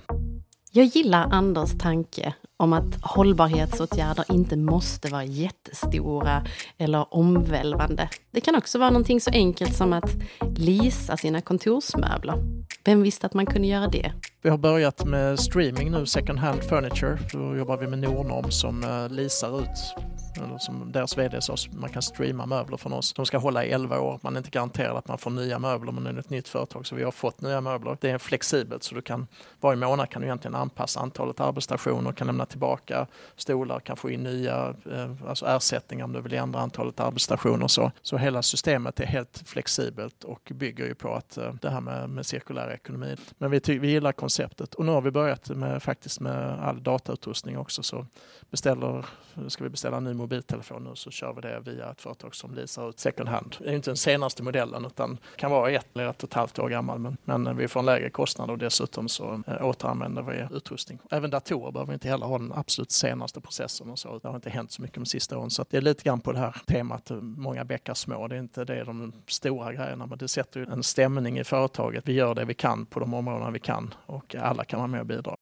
Jag 0.71 0.85
gillar 0.85 1.29
Anders 1.31 1.77
tanke 1.77 2.33
om 2.59 2.73
att 2.73 3.01
hållbarhetsåtgärder 3.01 4.25
inte 4.29 4.57
måste 4.57 5.09
vara 5.09 5.23
jättestora 5.23 6.45
eller 6.77 7.13
omvälvande. 7.13 8.09
Det 8.31 8.41
kan 8.41 8.55
också 8.55 8.79
vara 8.79 8.89
någonting 8.89 9.21
så 9.21 9.31
enkelt 9.31 9.75
som 9.75 9.93
att 9.93 10.15
lisa 10.57 11.17
sina 11.17 11.41
kontorsmöbler. 11.41 12.35
Vem 12.83 13.01
visste 13.03 13.25
att 13.25 13.33
man 13.33 13.45
kunde 13.45 13.67
göra 13.67 13.87
det? 13.87 14.11
Vi 14.41 14.49
har 14.49 14.57
börjat 14.57 15.05
med 15.05 15.39
streaming 15.39 15.91
nu, 15.91 16.05
second 16.05 16.39
hand 16.39 16.63
furniture. 16.63 17.19
Då 17.33 17.55
jobbar 17.55 17.77
vi 17.77 17.87
med 17.87 17.99
Nordnorm 17.99 18.51
som 18.51 18.83
eh, 18.83 19.09
leasar 19.09 19.51
lisar 19.51 19.61
ut 19.61 19.95
eller 20.37 20.57
som 20.57 20.91
deras 20.91 21.17
VD 21.17 21.41
sa, 21.41 21.55
man 21.71 21.89
kan 21.89 22.01
streama 22.01 22.45
möbler 22.45 22.77
från 22.77 22.93
oss. 22.93 23.13
De 23.13 23.25
ska 23.25 23.37
hålla 23.37 23.65
i 23.65 23.71
11 23.71 23.99
år. 23.99 24.19
Man 24.23 24.33
är 24.33 24.37
inte 24.37 24.49
garanterad 24.49 24.97
att 24.97 25.07
man 25.07 25.17
får 25.17 25.31
nya 25.31 25.59
möbler, 25.59 25.91
men 25.91 26.03
det 26.03 26.09
är 26.09 26.17
ett 26.17 26.29
nytt 26.29 26.47
företag 26.47 26.87
så 26.87 26.95
vi 26.95 27.03
har 27.03 27.11
fått 27.11 27.41
nya 27.41 27.61
möbler. 27.61 27.97
Det 28.01 28.09
är 28.09 28.17
flexibelt 28.17 28.83
så 28.83 28.95
du 28.95 29.01
kan 29.01 29.27
varje 29.61 29.77
månad 29.77 30.09
kan 30.09 30.21
du 30.21 30.27
egentligen 30.27 30.55
anpassa 30.55 30.99
antalet 30.99 31.39
arbetsstationer, 31.39 32.11
kan 32.11 32.27
lämna 32.27 32.45
tillbaka 32.49 33.07
stolar, 33.35 33.79
kan 33.79 33.97
få 33.97 34.09
in 34.09 34.23
nya 34.23 34.75
eh, 34.91 35.11
alltså 35.27 35.45
ersättningar 35.45 36.05
om 36.05 36.13
du 36.13 36.21
vill 36.21 36.33
ändra 36.33 36.59
antalet 36.59 36.99
arbetsstationer 36.99 37.63
och 37.63 37.71
så. 37.71 37.91
Så 38.01 38.17
hela 38.17 38.41
systemet 38.41 38.99
är 38.99 39.05
helt 39.05 39.43
flexibelt 39.45 40.23
och 40.23 40.51
bygger 40.55 40.85
ju 40.85 40.95
på 40.95 41.13
att 41.13 41.37
eh, 41.37 41.53
det 41.61 41.69
här 41.69 41.81
med, 41.81 42.09
med 42.09 42.25
cirkulär 42.25 42.71
ekonomi. 42.71 43.15
Men 43.37 43.51
vi, 43.51 43.61
vi 43.65 43.91
gillar 43.91 44.11
konceptet 44.11 44.73
och 44.73 44.85
nu 44.85 44.91
har 44.91 45.01
vi 45.01 45.11
börjat 45.11 45.49
med 45.49 45.83
faktiskt 45.83 46.19
med 46.19 46.59
all 46.59 46.83
datautrustning 46.83 47.57
också 47.57 47.83
så 47.83 48.05
beställer, 48.49 49.05
ska 49.47 49.63
vi 49.63 49.69
beställa 49.69 49.97
en 49.97 50.03
ny 50.03 50.13
mobiltelefon 50.13 50.83
nu 50.83 50.95
så 50.95 51.11
kör 51.11 51.33
vi 51.33 51.41
det 51.41 51.59
via 51.59 51.91
ett 51.91 52.01
företag 52.01 52.35
som 52.35 52.55
leasar 52.55 52.89
ut 52.89 52.99
second 52.99 53.29
hand. 53.29 53.55
Det 53.59 53.69
är 53.69 53.73
inte 53.73 53.89
den 53.89 53.97
senaste 53.97 54.43
modellen 54.43 54.85
utan 54.85 55.17
kan 55.35 55.51
vara 55.51 55.71
ett 55.71 55.87
eller 55.93 56.09
ett 56.09 56.23
och 56.23 56.29
ett 56.29 56.33
halvt 56.33 56.59
år 56.59 56.69
gammal 56.69 56.99
men, 56.99 57.17
men 57.23 57.57
vi 57.57 57.67
får 57.67 57.79
en 57.79 57.85
lägre 57.85 58.09
kostnad 58.09 58.49
och 58.49 58.57
dessutom 58.57 59.09
så 59.09 59.43
eh, 59.47 59.65
återanvänder 59.65 60.21
vi 60.21 60.55
utrustning. 60.55 60.99
Även 61.11 61.29
datorer 61.29 61.71
behöver 61.71 61.91
vi 61.91 61.93
inte 61.93 62.09
heller 62.09 62.25
ha 62.25 62.38
den 62.39 62.53
absolut 62.53 62.91
senaste 62.91 63.41
processen 63.41 63.89
och 63.89 63.99
så. 63.99 64.19
Det 64.19 64.27
har 64.27 64.35
inte 64.35 64.49
hänt 64.49 64.71
så 64.71 64.81
mycket 64.81 64.95
de 64.95 65.05
sista 65.05 65.37
åren 65.37 65.49
så 65.49 65.65
det 65.69 65.77
är 65.77 65.81
lite 65.81 66.03
grann 66.03 66.21
på 66.21 66.31
det 66.31 66.39
här 66.39 66.55
temat 66.67 67.11
många 67.21 67.65
bäckar 67.65 67.93
små. 67.93 68.27
Det 68.27 68.35
är 68.35 68.39
inte 68.39 68.65
det 68.65 68.83
de 68.83 69.13
stora 69.27 69.73
grejerna 69.73 70.05
men 70.05 70.17
det 70.17 70.27
sätter 70.27 70.59
ju 70.59 70.65
en 70.65 70.83
stämning 70.83 71.39
i 71.39 71.43
företaget. 71.43 72.07
Vi 72.07 72.13
gör 72.13 72.35
det 72.35 72.45
vi 72.45 72.53
kan 72.53 72.85
på 72.85 72.99
de 72.99 73.13
områdena 73.13 73.51
vi 73.51 73.59
kan 73.59 73.93
och 74.05 74.35
alla 74.35 74.65
kan 74.65 74.79
vara 74.79 74.87
med 74.87 74.99
och 74.99 75.05
bidra. 75.05 75.35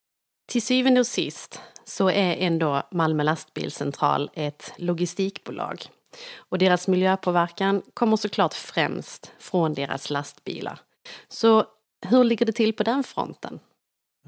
Till 0.47 0.61
syvende 0.61 0.99
och 0.99 1.07
sist 1.07 1.61
så 1.83 2.09
är 2.09 2.35
ändå 2.35 2.83
Malmö 2.91 3.23
lastbilscentral 3.23 4.29
ett 4.33 4.73
logistikbolag. 4.77 5.81
Och 6.37 6.57
deras 6.57 6.87
miljöpåverkan 6.87 7.81
kommer 7.93 8.17
såklart 8.17 8.53
främst 8.53 9.31
från 9.39 9.73
deras 9.73 10.09
lastbilar. 10.09 10.79
Så 11.27 11.65
hur 12.05 12.23
ligger 12.23 12.45
det 12.45 12.51
till 12.51 12.73
på 12.73 12.83
den 12.83 13.03
fronten? 13.03 13.59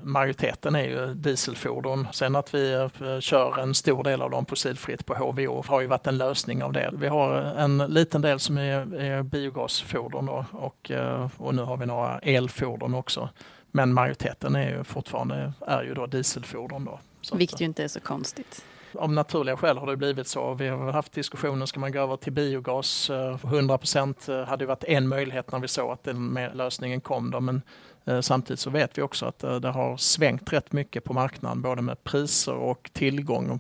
Majoriteten 0.04 0.76
är 0.76 0.84
ju 0.84 1.14
dieselfordon. 1.14 2.08
Sen 2.14 2.36
att 2.36 2.54
vi 2.54 2.74
eh, 2.74 3.20
kör 3.20 3.60
en 3.60 3.76
stor 3.76 4.04
del 4.04 4.22
av 4.22 4.30
dem 4.30 4.46
fossilfritt 4.46 5.06
på 5.06 5.16
HVO 5.16 5.64
har 5.68 5.82
ju 5.82 5.88
varit 5.88 6.08
en 6.08 6.18
lösning 6.18 6.64
av 6.64 6.74
det. 6.74 6.90
Vi 6.94 7.08
har 7.08 7.36
en 7.36 7.78
liten 7.78 8.22
del 8.22 8.40
som 8.40 8.58
är, 8.58 8.96
är 8.96 9.24
biogasfordon 9.24 10.26
då, 10.26 10.46
och, 10.52 10.92
eh, 10.92 11.30
och 11.38 11.56
nu 11.56 11.62
har 11.62 11.78
vi 11.78 11.86
några 11.86 12.20
elfordon 12.20 12.94
också. 12.94 13.30
Men 13.72 13.94
majoriteten 13.94 14.56
är 14.56 14.70
ju 14.70 14.84
fortfarande 14.84 15.54
är 15.68 15.84
ju 15.84 15.94
då 15.94 16.06
dieselfordon. 16.06 16.86
Då. 16.86 17.00
Vilket 17.34 17.62
ju 17.62 17.66
inte 17.66 17.84
är 17.84 17.88
så 17.88 18.00
konstigt. 18.00 18.66
Av 18.94 19.12
naturliga 19.12 19.58
skäl 19.58 19.78
har 19.78 19.88
det 19.88 19.98
blivit 19.98 20.28
så. 20.28 20.54
Vi 20.54 20.68
har 20.68 20.92
haft 20.92 21.14
diskussioner, 21.14 21.66
ska 21.66 21.80
man 21.80 21.92
gå 21.92 22.00
över 22.00 22.18
till 22.18 22.34
biogas? 22.34 23.10
100 23.10 23.74
eh, 23.74 23.78
procent 23.78 24.30
eh, 24.30 24.44
hade 24.44 24.66
varit 24.66 24.84
en 24.84 25.08
möjlighet 25.08 25.52
när 25.52 25.60
vi 25.60 25.68
såg 25.68 25.92
att 25.92 26.04
den 26.04 26.40
lösningen 26.54 27.02
kom. 27.02 27.32
Då. 27.32 27.40
Men 27.40 27.62
eh, 28.06 28.22
samtidigt 28.22 28.60
så 28.60 28.70
vet 28.70 28.98
vi 28.98 29.02
också 29.02 29.26
att 29.26 29.44
eh, 29.44 29.56
det 29.56 29.70
har 29.70 29.98
svängt 29.98 30.54
rätt 30.54 30.72
mycket 30.72 31.04
på 31.04 31.14
marknaden, 31.14 31.62
både 31.62 31.82
med 31.82 32.04
priser 32.04 32.54
och 32.54 32.90
tillgång 32.94 33.60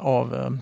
av 0.00 0.58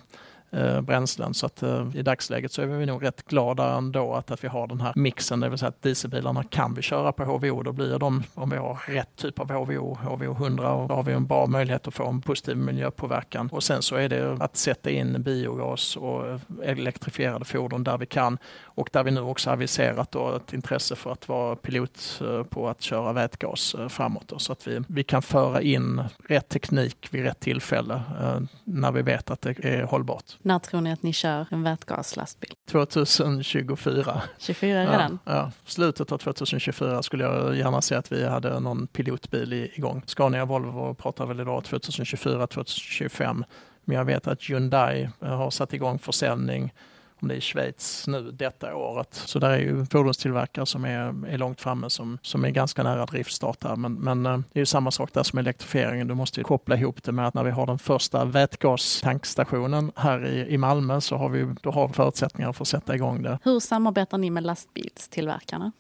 Eh, 0.56 0.80
bränslen. 0.80 1.34
Så 1.34 1.46
att 1.46 1.62
eh, 1.62 1.87
i 1.94 2.02
dagsläget 2.02 2.52
så 2.52 2.62
är 2.62 2.66
vi 2.66 2.87
nog 2.87 3.04
rätt 3.04 3.25
glada 3.28 3.76
ändå 3.76 4.14
att, 4.14 4.30
att 4.30 4.44
vi 4.44 4.49
har 4.49 4.66
den 4.66 4.80
här 4.80 4.92
mixen, 4.96 5.40
det 5.40 5.49
vill 5.49 5.58
säga 5.58 5.68
att 5.68 5.82
dieselbilarna 5.82 6.44
kan 6.44 6.75
vi 6.75 6.82
köra 6.82 7.12
på 7.12 7.25
HVO. 7.25 7.62
Då 7.62 7.73
blir 7.73 7.99
de, 7.99 8.23
om 8.34 8.50
vi 8.50 8.56
har 8.56 8.78
rätt 8.87 9.16
typ 9.16 9.40
av 9.40 9.52
HVO, 9.52 9.94
HVO 9.94 10.32
100, 10.32 10.73
och 10.73 10.88
då 10.88 10.94
har 10.94 11.02
vi 11.02 11.12
en 11.12 11.26
bra 11.26 11.46
möjlighet 11.46 11.88
att 11.88 11.94
få 11.94 12.06
en 12.06 12.20
positiv 12.20 12.56
miljöpåverkan. 12.56 13.49
Och 13.52 13.62
sen 13.62 13.82
så 13.82 13.96
är 13.96 14.08
det 14.08 14.37
att 14.40 14.56
sätta 14.56 14.90
in 14.90 15.23
biogas 15.23 15.96
och 15.96 16.40
elektrifierade 16.62 17.44
fordon 17.44 17.84
där 17.84 17.99
vi 17.99 18.06
kan 18.06 18.38
och 18.62 18.88
där 18.92 19.04
vi 19.04 19.11
nu 19.11 19.20
också 19.20 19.50
aviserat 19.50 20.11
då 20.11 20.37
ett 20.37 20.52
intresse 20.52 20.96
för 20.96 21.12
att 21.12 21.28
vara 21.28 21.56
pilot 21.56 22.20
eh, 22.20 22.42
på 22.42 22.68
att 22.68 22.82
köra 22.82 23.12
vätgas 23.12 23.76
framåt. 23.88 24.28
Då, 24.28 24.38
så 24.38 24.52
att 24.52 24.66
vi, 24.66 24.82
vi 24.88 25.04
kan 25.04 25.23
föra 25.23 25.62
in 25.62 26.02
rätt 26.28 26.49
teknik 26.49 27.08
vid 27.11 27.23
rätt 27.23 27.40
tillfälle 27.40 28.02
när 28.64 28.92
vi 28.92 29.02
vet 29.02 29.30
att 29.30 29.40
det 29.40 29.64
är 29.64 29.82
hållbart. 29.82 30.37
När 30.44 30.58
tror 30.58 30.80
ni 30.80 30.92
att 30.92 31.02
ni 31.02 31.12
kör 31.12 31.46
en 31.50 31.62
vätgaslastbil? 31.62 32.52
2024. 32.70 34.22
24 34.38 34.80
redan? 34.80 35.18
Ja, 35.24 35.32
ja, 35.32 35.52
slutet 35.64 36.12
av 36.12 36.18
2024 36.18 37.02
skulle 37.02 37.24
jag 37.24 37.56
gärna 37.56 37.82
se 37.82 37.94
att 37.94 38.12
vi 38.12 38.26
hade 38.26 38.60
någon 38.60 38.86
pilotbil 38.86 39.52
igång. 39.52 40.02
Scania 40.06 40.42
och 40.42 40.48
Volvo 40.48 40.94
pratar 40.94 41.26
väl 41.26 41.40
idag 41.40 41.64
2024, 41.64 42.46
2025. 42.46 43.44
Men 43.84 43.96
jag 43.96 44.04
vet 44.04 44.26
att 44.26 44.42
Hyundai 44.42 45.08
har 45.20 45.50
satt 45.50 45.72
igång 45.72 45.98
försäljning 45.98 46.72
om 47.25 47.28
det 47.28 47.35
är 47.35 47.38
i 47.38 47.40
Schweiz 47.40 48.07
nu 48.07 48.31
detta 48.31 48.76
året. 48.76 49.14
Så 49.14 49.38
där 49.38 49.50
är 49.50 49.59
ju 49.59 49.87
fordonstillverkare 49.87 50.66
som 50.66 50.85
är, 50.85 51.28
är 51.28 51.38
långt 51.38 51.61
framme 51.61 51.90
som, 51.90 52.19
som 52.23 52.45
är 52.45 52.50
ganska 52.50 52.83
nära 52.83 53.07
driftstart 53.07 53.64
här. 53.64 53.76
Men, 53.76 53.95
men 53.95 54.26
eh, 54.26 54.38
det 54.52 54.59
är 54.59 54.62
ju 54.62 54.66
samma 54.66 54.90
sak 54.90 55.12
där 55.12 55.23
som 55.23 55.38
elektrifieringen. 55.38 56.09
Du 56.09 56.14
måste 56.14 56.40
ju 56.40 56.45
koppla 56.45 56.76
ihop 56.76 57.02
det 57.02 57.12
med 57.12 57.26
att 57.26 57.35
när 57.35 57.45
vi 57.45 57.50
har 57.50 57.66
den 57.66 57.78
första 57.78 58.25
vätgastankstationen 58.25 59.93
här 59.97 60.26
i, 60.26 60.54
i 60.54 60.59
Malmö 60.59 61.00
så 61.00 61.16
har 61.16 61.28
vi 61.28 61.54
då 61.62 61.71
har 61.71 61.88
förutsättningar 61.88 62.52
för 62.52 62.64
att 62.64 62.69
sätta 62.69 62.95
igång 62.95 63.23
det. 63.23 63.38
Hur 63.43 63.61
samarbetar 63.61 64.19
ni 64.19 64.31
med 64.31 64.43
lastbilstillverkarna? 64.43 65.73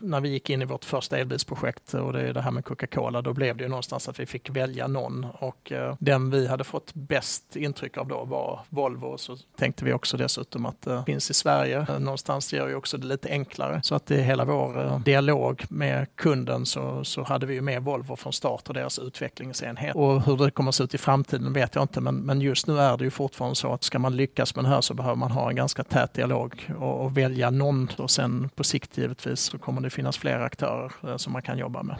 När 0.00 0.20
vi 0.20 0.28
gick 0.28 0.50
in 0.50 0.62
i 0.62 0.64
vårt 0.64 0.84
första 0.84 1.18
elbilsprojekt 1.18 1.94
och 1.94 2.12
det 2.12 2.20
är 2.20 2.32
det 2.32 2.40
här 2.40 2.50
med 2.50 2.64
Coca-Cola, 2.64 3.22
då 3.22 3.32
blev 3.32 3.56
det 3.56 3.62
ju 3.62 3.68
någonstans 3.68 4.08
att 4.08 4.20
vi 4.20 4.26
fick 4.26 4.50
välja 4.50 4.86
någon 4.86 5.26
och 5.38 5.72
eh, 5.72 5.94
den 5.98 6.30
vi 6.30 6.46
hade 6.46 6.64
fått 6.64 6.94
bäst 6.94 7.56
intryck 7.56 7.96
av 7.96 8.08
då 8.08 8.24
var 8.24 8.60
Volvo. 8.68 9.18
Så 9.18 9.36
tänkte 9.56 9.84
vi 9.84 9.92
också 9.92 10.16
dessutom 10.16 10.66
att 10.66 10.82
det 10.82 10.94
eh, 10.94 11.04
finns 11.04 11.30
i 11.30 11.34
Sverige. 11.34 11.86
Eh, 11.88 11.98
någonstans 11.98 12.52
gör 12.52 12.68
ju 12.68 12.74
också 12.74 12.98
det 12.98 13.06
lite 13.06 13.28
enklare. 13.28 13.80
Så 13.82 13.94
att 13.94 14.10
i 14.10 14.22
hela 14.22 14.44
vår 14.44 14.84
eh, 14.84 15.00
dialog 15.00 15.64
med 15.68 16.06
kunden 16.14 16.66
så, 16.66 17.04
så 17.04 17.22
hade 17.22 17.46
vi 17.46 17.54
ju 17.54 17.60
med 17.60 17.82
Volvo 17.82 18.16
från 18.16 18.32
start 18.32 18.68
och 18.68 18.74
deras 18.74 18.98
utvecklingsenhet. 18.98 19.96
Och 19.96 20.22
hur 20.22 20.36
det 20.36 20.50
kommer 20.50 20.68
att 20.68 20.74
se 20.74 20.84
ut 20.84 20.94
i 20.94 20.98
framtiden 20.98 21.52
vet 21.52 21.74
jag 21.74 21.84
inte, 21.84 22.00
men, 22.00 22.16
men 22.16 22.40
just 22.40 22.66
nu 22.66 22.78
är 22.78 22.96
det 22.96 23.04
ju 23.04 23.10
fortfarande 23.10 23.56
så 23.56 23.72
att 23.72 23.84
ska 23.84 23.98
man 23.98 24.16
lyckas 24.16 24.56
med 24.56 24.64
det 24.64 24.68
här 24.68 24.80
så 24.80 24.94
behöver 24.94 25.16
man 25.16 25.30
ha 25.30 25.50
en 25.50 25.56
ganska 25.56 25.84
tät 25.84 26.14
dialog 26.14 26.70
och, 26.78 27.04
och 27.04 27.16
välja 27.16 27.50
någon 27.50 27.88
och 27.96 28.10
sen 28.10 28.48
på 28.54 28.64
sikt 28.64 28.98
givetvis 28.98 29.40
så 29.40 29.58
kommer 29.58 29.80
det 29.86 29.90
finnas 29.90 30.18
fler 30.18 30.40
aktörer 30.40 30.92
eh, 31.04 31.16
som 31.16 31.32
man 31.32 31.42
kan 31.42 31.58
jobba 31.58 31.82
med. 31.82 31.96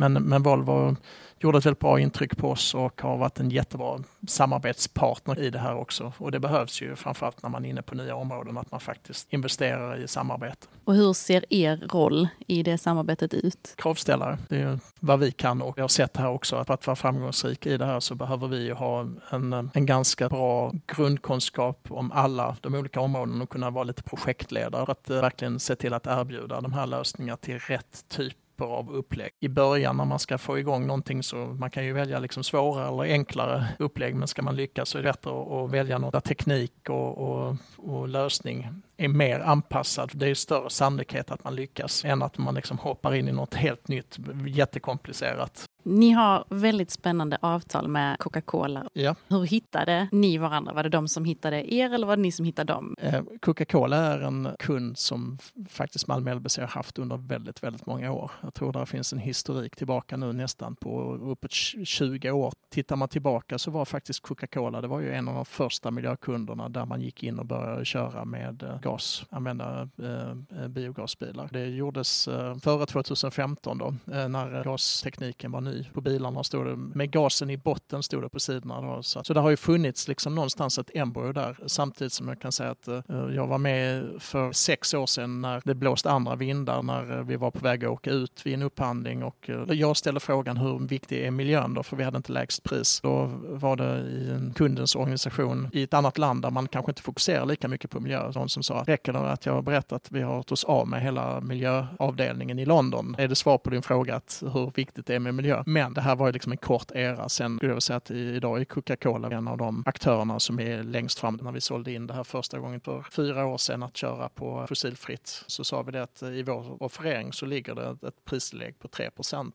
Men, 0.00 0.12
men 0.12 0.42
Volvo 0.42 0.96
gjorde 1.40 1.58
ett 1.58 1.66
väldigt 1.66 1.80
bra 1.80 2.00
intryck 2.00 2.36
på 2.36 2.50
oss 2.50 2.74
och 2.74 3.02
har 3.02 3.16
varit 3.16 3.40
en 3.40 3.50
jättebra 3.50 3.98
samarbetspartner 4.28 5.40
i 5.40 5.50
det 5.50 5.58
här 5.58 5.76
också. 5.76 6.12
Och 6.18 6.30
det 6.30 6.40
behövs 6.40 6.82
ju 6.82 6.96
framförallt 6.96 7.42
när 7.42 7.50
man 7.50 7.64
är 7.64 7.68
inne 7.68 7.82
på 7.82 7.94
nya 7.94 8.14
områden 8.14 8.58
att 8.58 8.70
man 8.70 8.80
faktiskt 8.80 9.32
investerar 9.32 10.04
i 10.04 10.08
samarbete. 10.08 10.66
Och 10.84 10.94
hur 10.94 11.12
ser 11.12 11.52
er 11.52 11.88
roll 11.92 12.28
i 12.46 12.62
det 12.62 12.78
samarbetet 12.78 13.34
ut? 13.34 13.74
Kravställare, 13.76 14.38
det 14.48 14.56
är 14.56 14.78
vad 15.00 15.18
vi 15.18 15.30
kan 15.30 15.62
och 15.62 15.78
jag 15.78 15.82
har 15.82 15.88
sett 15.88 16.16
här 16.16 16.28
också 16.28 16.56
att 16.56 16.66
för 16.66 16.74
att 16.74 16.86
vara 16.86 16.96
framgångsrik 16.96 17.66
i 17.66 17.76
det 17.76 17.84
här 17.84 18.00
så 18.00 18.14
behöver 18.14 18.48
vi 18.48 18.64
ju 18.64 18.72
ha 18.72 19.06
en, 19.30 19.70
en 19.74 19.86
ganska 19.86 20.28
bra 20.28 20.72
grundkunskap 20.86 21.86
om 21.90 22.12
alla 22.12 22.56
de 22.60 22.74
olika 22.74 23.00
områdena 23.00 23.42
och 23.42 23.50
kunna 23.50 23.70
vara 23.70 23.84
lite 23.84 24.02
projektledare 24.02 24.92
att 24.92 25.10
verkligen 25.10 25.60
se 25.60 25.76
till 25.76 25.94
att 25.94 26.06
erbjuda 26.06 26.60
de 26.60 26.72
här 26.72 26.86
lösningarna 26.86 27.36
till 27.36 27.58
rätt 27.58 28.04
typ 28.08 28.36
typer 28.58 28.64
av 28.64 28.90
upplägg. 28.90 29.30
I 29.40 29.48
början 29.48 29.96
när 29.96 30.04
man 30.04 30.18
ska 30.18 30.38
få 30.38 30.58
igång 30.58 30.86
någonting 30.86 31.22
så 31.22 31.36
man 31.36 31.70
kan 31.70 31.84
ju 31.84 31.92
välja 31.92 32.18
liksom 32.18 32.44
svårare 32.44 32.88
eller 32.88 33.12
enklare 33.12 33.66
upplägg 33.78 34.14
men 34.14 34.28
ska 34.28 34.42
man 34.42 34.56
lyckas 34.56 34.88
så 34.88 34.98
är 34.98 35.02
det 35.02 35.08
bättre 35.08 35.30
att 35.30 35.70
välja 35.70 35.98
något 35.98 36.12
där 36.12 36.20
teknik 36.20 36.88
och, 36.88 37.18
och, 37.18 37.56
och 37.76 38.08
lösning 38.08 38.68
är 38.96 39.08
mer 39.08 39.40
anpassad. 39.40 40.10
Det 40.14 40.28
är 40.28 40.34
större 40.34 40.70
sannolikhet 40.70 41.30
att 41.30 41.44
man 41.44 41.56
lyckas 41.56 42.04
än 42.04 42.22
att 42.22 42.38
man 42.38 42.54
liksom 42.54 42.78
hoppar 42.78 43.14
in 43.14 43.28
i 43.28 43.32
något 43.32 43.54
helt 43.54 43.88
nytt, 43.88 44.18
jättekomplicerat. 44.46 45.64
Ni 45.88 46.10
har 46.10 46.44
väldigt 46.48 46.90
spännande 46.90 47.38
avtal 47.40 47.88
med 47.88 48.18
Coca-Cola. 48.18 48.88
Ja. 48.92 49.14
Hur 49.28 49.42
hittade 49.42 50.08
ni 50.12 50.38
varandra? 50.38 50.72
Var 50.72 50.82
det 50.82 50.88
de 50.88 51.08
som 51.08 51.24
hittade 51.24 51.74
er 51.74 51.94
eller 51.94 52.06
var 52.06 52.16
det 52.16 52.22
ni 52.22 52.32
som 52.32 52.44
hittade 52.44 52.72
dem? 52.72 52.96
Eh, 53.00 53.22
Coca-Cola 53.40 53.96
är 53.96 54.20
en 54.20 54.48
kund 54.58 54.98
som 54.98 55.38
faktiskt 55.68 56.06
Malmö 56.06 56.34
LBC 56.34 56.58
har 56.58 56.66
haft 56.66 56.98
under 56.98 57.16
väldigt, 57.16 57.62
väldigt 57.62 57.86
många 57.86 58.12
år. 58.12 58.30
Jag 58.40 58.54
tror 58.54 58.72
det 58.72 58.86
finns 58.86 59.12
en 59.12 59.18
historik 59.18 59.76
tillbaka 59.76 60.16
nu 60.16 60.32
nästan 60.32 60.76
på 60.76 61.14
uppåt 61.14 61.52
20 61.52 62.30
år. 62.30 62.52
Tittar 62.70 62.96
man 62.96 63.08
tillbaka 63.08 63.58
så 63.58 63.70
var 63.70 63.84
faktiskt 63.84 64.22
Coca-Cola, 64.22 64.80
det 64.80 64.88
var 64.88 65.00
ju 65.00 65.12
en 65.12 65.28
av 65.28 65.34
de 65.34 65.44
första 65.44 65.90
miljökunderna 65.90 66.68
där 66.68 66.86
man 66.86 67.00
gick 67.00 67.22
in 67.22 67.38
och 67.38 67.46
började 67.46 67.84
köra 67.84 68.24
med 68.24 68.62
eh, 68.62 68.80
gas, 68.80 69.24
använda 69.30 69.88
eh, 70.02 70.68
biogasbilar. 70.68 71.48
Det 71.52 71.66
gjordes 71.66 72.24
före 72.62 72.86
2015 72.86 73.78
då, 73.78 73.94
när 74.04 74.64
gastekniken 74.64 75.52
var 75.52 75.60
ny 75.60 75.77
på 75.92 76.00
bilarna. 76.00 76.44
Stod 76.44 76.66
det, 76.66 76.76
med 76.76 77.10
gasen 77.10 77.50
i 77.50 77.56
botten 77.56 78.02
stod 78.02 78.22
det 78.22 78.28
på 78.28 78.40
sidorna. 78.40 78.80
Då. 78.80 79.02
Så, 79.02 79.24
så 79.24 79.34
det 79.34 79.40
har 79.40 79.50
ju 79.50 79.56
funnits 79.56 80.08
liksom 80.08 80.34
någonstans 80.34 80.78
ett 80.78 80.90
embryo 80.94 81.32
där. 81.32 81.56
Samtidigt 81.66 82.12
som 82.12 82.28
jag 82.28 82.40
kan 82.40 82.52
säga 82.52 82.70
att 82.70 82.88
uh, 82.88 83.34
jag 83.34 83.46
var 83.46 83.58
med 83.58 84.10
för 84.18 84.52
sex 84.52 84.94
år 84.94 85.06
sedan 85.06 85.40
när 85.40 85.62
det 85.64 85.74
blåste 85.74 86.10
andra 86.10 86.36
vindar, 86.36 86.82
när 86.82 87.18
eh, 87.18 87.24
vi 87.24 87.36
var 87.36 87.50
på 87.50 87.58
väg 87.58 87.84
att 87.84 87.90
åka 87.90 88.10
ut 88.10 88.46
vid 88.46 88.54
en 88.54 88.62
upphandling 88.62 89.22
och 89.22 89.48
uh, 89.48 89.72
jag 89.72 89.96
ställde 89.96 90.20
frågan 90.20 90.56
hur 90.56 90.78
viktig 90.78 91.22
är 91.22 91.30
miljön 91.30 91.74
då? 91.74 91.82
För 91.82 91.96
vi 91.96 92.04
hade 92.04 92.16
inte 92.16 92.32
lägst 92.32 92.62
pris. 92.62 93.00
Då 93.02 93.30
var 93.48 93.76
det 93.76 94.00
i 94.00 94.30
en 94.30 94.52
kundens 94.56 94.96
organisation 94.96 95.68
i 95.72 95.82
ett 95.82 95.94
annat 95.94 96.18
land 96.18 96.42
där 96.42 96.50
man 96.50 96.68
kanske 96.68 96.90
inte 96.90 97.02
fokuserar 97.02 97.46
lika 97.46 97.68
mycket 97.68 97.90
på 97.90 98.00
miljö. 98.00 98.30
Någon 98.34 98.48
som 98.48 98.62
sa, 98.62 98.84
räcker 98.86 99.12
det 99.12 99.18
att 99.18 99.46
jag 99.46 99.52
har 99.52 99.62
berättat 99.62 99.92
att 99.92 100.12
vi 100.12 100.22
har 100.22 100.42
tagit 100.48 100.52
oss 100.52 100.64
av 100.64 100.88
med 100.88 101.02
hela 101.02 101.40
miljöavdelningen 101.40 102.58
i 102.58 102.64
London? 102.64 103.14
Är 103.18 103.28
det 103.28 103.34
svar 103.34 103.58
på 103.58 103.70
din 103.70 103.82
fråga 103.82 104.16
att 104.16 104.42
hur 104.52 104.72
viktigt 104.74 105.06
det 105.06 105.14
är 105.14 105.18
med 105.18 105.34
miljö? 105.34 105.62
Men 105.68 105.94
det 105.94 106.00
här 106.00 106.16
var 106.16 106.26
ju 106.26 106.32
liksom 106.32 106.52
en 106.52 106.58
kort 106.58 106.90
era. 106.94 107.28
Sen 107.28 107.56
skulle 107.56 107.72
jag 107.72 107.82
säga 107.82 107.96
att 107.96 108.10
idag 108.10 108.60
är 108.60 108.64
Coca-Cola 108.64 109.30
en 109.30 109.48
av 109.48 109.58
de 109.58 109.82
aktörerna 109.86 110.40
som 110.40 110.60
är 110.60 110.82
längst 110.82 111.18
fram. 111.18 111.38
När 111.42 111.52
vi 111.52 111.60
sålde 111.60 111.92
in 111.92 112.06
det 112.06 112.14
här 112.14 112.24
första 112.24 112.58
gången 112.58 112.80
för 112.80 113.06
fyra 113.10 113.46
år 113.46 113.58
sedan 113.58 113.82
att 113.82 113.96
köra 113.96 114.28
på 114.28 114.66
fossilfritt 114.68 115.44
så 115.46 115.64
sa 115.64 115.82
vi 115.82 115.92
det 115.92 116.02
att 116.02 116.22
i 116.22 116.42
vår 116.42 116.82
offerering 116.82 117.32
så 117.32 117.46
ligger 117.46 117.74
det 117.74 118.08
ett 118.08 118.24
pristillägg 118.24 118.78
på 118.78 118.88
3 118.88 119.10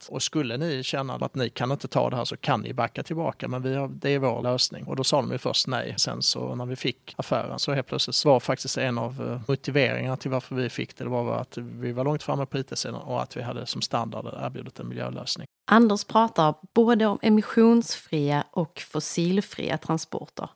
Och 0.10 0.24
skulle 0.24 0.58
ni 0.58 0.84
känna 0.84 1.14
att 1.16 1.36
ni 1.36 1.50
kan 1.50 1.72
inte 1.72 1.88
ta 1.88 2.10
det 2.10 2.16
här 2.16 2.26
så 2.26 2.38
kan 2.38 2.62
ni 2.62 2.74
backa 2.74 3.04
tillbaka. 3.04 3.48
Men 3.48 3.62
vi 3.62 3.76
har, 3.76 3.88
det 3.88 4.10
är 4.10 4.20
vår 4.20 4.42
lösning. 4.42 4.88
Och 4.88 4.96
då 4.96 5.04
sa 5.04 5.22
de 5.22 5.32
ju 5.32 5.38
först 5.38 5.68
nej. 5.68 5.96
Sen 5.98 6.22
så 6.22 6.56
när 6.56 6.66
vi 6.66 6.76
fick 6.76 7.14
affären 7.18 7.60
så 7.60 7.74
helt 7.74 7.88
plötsligt 7.88 8.26
var 8.26 8.40
faktiskt 8.40 8.78
en 8.78 8.98
av 8.98 9.30
eh, 9.30 9.42
motiveringarna 9.48 10.18
till 10.18 10.32
varför 10.32 10.56
vi 10.56 10.70
fick 10.70 10.98
det, 10.98 11.04
det 11.04 11.10
var 11.10 11.38
att 11.38 11.58
vi 11.58 11.92
var 11.92 12.04
långt 12.04 12.24
framme 12.24 12.46
på 12.46 12.60
IT-sidan 12.60 13.02
och 13.02 13.22
att 13.22 13.38
vi 13.38 13.42
hade 13.42 13.66
som 13.66 13.82
standard 13.82 14.26
erbjudit 14.26 14.80
en 14.80 14.88
miljölösning. 14.88 15.48
Anders 15.66 16.04
pratar 16.04 16.56
både 16.74 17.06
om 17.06 17.20
emissionsfria 17.22 18.44
och 18.52 18.80
fossilfria 18.80 19.78
transporter. 19.78 20.50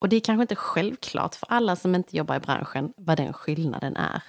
Och 0.00 0.08
det 0.08 0.16
är 0.16 0.20
kanske 0.20 0.42
inte 0.42 0.56
självklart 0.56 1.34
för 1.34 1.46
alla 1.50 1.76
som 1.76 1.94
inte 1.94 2.16
jobbar 2.16 2.36
i 2.36 2.40
branschen 2.40 2.92
vad 2.96 3.16
den 3.16 3.32
skillnaden 3.32 3.96
är. 3.96 4.22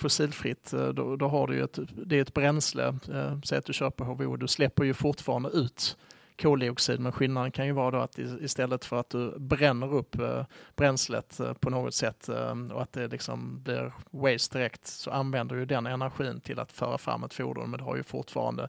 Fossilfritt, 0.00 0.72
eh, 0.72 0.88
då, 0.88 1.16
då 1.16 1.28
har 1.28 1.46
du 1.46 1.54
ju 1.54 1.64
ett, 1.64 1.78
det 2.06 2.16
är 2.16 2.22
ett 2.22 2.34
bränsle, 2.34 2.86
eh, 2.88 3.40
säg 3.44 3.58
att 3.58 3.64
du 3.64 3.72
köper 3.72 4.04
HVO, 4.04 4.36
du 4.36 4.48
släpper 4.48 4.84
ju 4.84 4.94
fortfarande 4.94 5.48
ut 5.48 5.96
koldioxid, 6.42 7.00
men 7.00 7.12
skillnaden 7.12 7.50
kan 7.50 7.66
ju 7.66 7.72
vara 7.72 7.90
då 7.90 7.98
att 7.98 8.18
istället 8.18 8.84
för 8.84 9.00
att 9.00 9.10
du 9.10 9.38
bränner 9.38 9.94
upp 9.94 10.18
eh, 10.18 10.44
bränslet 10.76 11.40
eh, 11.40 11.52
på 11.52 11.70
något 11.70 11.94
sätt 11.94 12.28
och 12.72 12.82
att 12.82 12.92
det 12.92 13.08
liksom 13.08 13.62
blir 13.62 13.92
waste 14.10 14.58
direkt 14.58 14.86
så 14.86 15.10
använder 15.10 15.56
du 15.56 15.64
den 15.64 15.86
energin 15.86 16.40
till 16.40 16.58
att 16.58 16.72
föra 16.72 16.98
fram 16.98 17.24
ett 17.24 17.34
fordon, 17.34 17.70
men 17.70 17.78
du 17.78 17.84
har 17.84 17.96
ju 17.96 18.02
fortfarande 18.02 18.68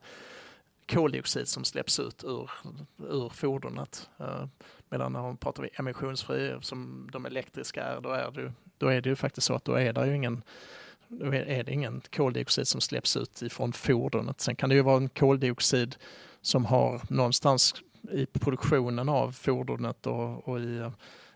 koldioxid 0.90 1.48
som 1.48 1.66
släpps 1.66 2.00
ut 2.00 2.24
ur, 2.24 2.52
ur 2.98 3.30
fordonet. 3.30 4.10
Eh, 4.20 4.46
medan 4.90 5.14
när 5.14 5.22
man 5.22 5.38
pratar 5.38 5.64
vi 5.64 5.70
emissionsfri, 5.74 6.58
som 6.62 7.10
de 7.14 7.26
elektriska 7.26 7.84
är, 7.84 8.02
då 8.02 8.10
är 8.10 8.32
det, 8.32 8.54
då 8.78 8.88
är 8.88 9.02
det 9.02 9.10
ju 9.10 9.16
faktiskt 9.16 9.48
så 9.48 9.54
att 9.54 9.66
då 9.66 9.74
är 9.74 9.94
det 9.94 10.08
ju 10.08 10.16
ingen 10.16 10.44
då 11.08 11.26
är 11.34 11.64
det 11.64 11.72
ingen 11.72 12.02
koldioxid 12.16 12.68
som 12.68 12.82
släpps 12.82 13.18
ut 13.18 13.42
ifrån 13.42 13.74
fordonet. 13.74 14.42
Sen 14.42 14.56
kan 14.56 14.70
det 14.70 14.76
ju 14.76 14.82
vara 14.82 14.98
en 14.98 15.10
koldioxid 15.10 15.96
som 16.42 16.66
har 16.66 17.02
någonstans 17.10 17.76
i 18.12 18.26
produktionen 18.26 19.10
av 19.10 19.32
fordonet 19.32 20.08
och, 20.08 20.48
och 20.48 20.60
i 20.60 20.78
eh, 20.78 20.92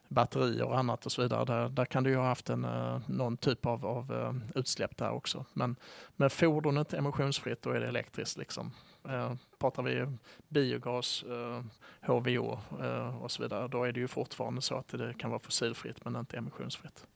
batterier 0.08 0.64
och 0.64 0.78
annat 0.78 1.06
och 1.06 1.12
så 1.12 1.22
vidare. 1.22 1.46
Där, 1.46 1.70
där 1.70 1.86
kan 1.86 2.04
du 2.04 2.10
ju 2.10 2.16
ha 2.16 2.26
haft 2.26 2.50
en, 2.50 2.66
eh, 2.66 3.00
någon 3.08 3.38
typ 3.38 3.66
av, 3.66 3.86
av 3.86 4.42
utsläpp 4.56 4.98
där 4.98 5.12
också. 5.12 5.46
Men 5.54 5.76
med 6.16 6.32
fordonet 6.32 6.94
emissionsfritt, 6.94 7.62
då 7.62 7.70
är 7.70 7.80
det 7.80 7.88
elektriskt 7.88 8.38
liksom. 8.38 8.72
Eh, 9.10 9.34
pratar 9.60 9.84
vi 9.84 10.08
biogas, 10.48 11.24
eh, 11.24 11.64
HVO 12.02 12.60
eh, 12.82 13.24
och 13.24 13.32
så 13.32 13.44
vidare, 13.44 13.68
då 13.68 13.84
är 13.84 13.92
det 13.92 14.00
ju 14.00 14.08
fortfarande 14.08 14.62
så 14.62 14.76
att 14.76 14.88
det 14.88 15.14
kan 15.18 15.30
vara 15.30 15.40
fossilfritt 15.40 16.06
men 16.06 16.16
inte 16.16 16.38
emissionsfritt. 16.38 17.08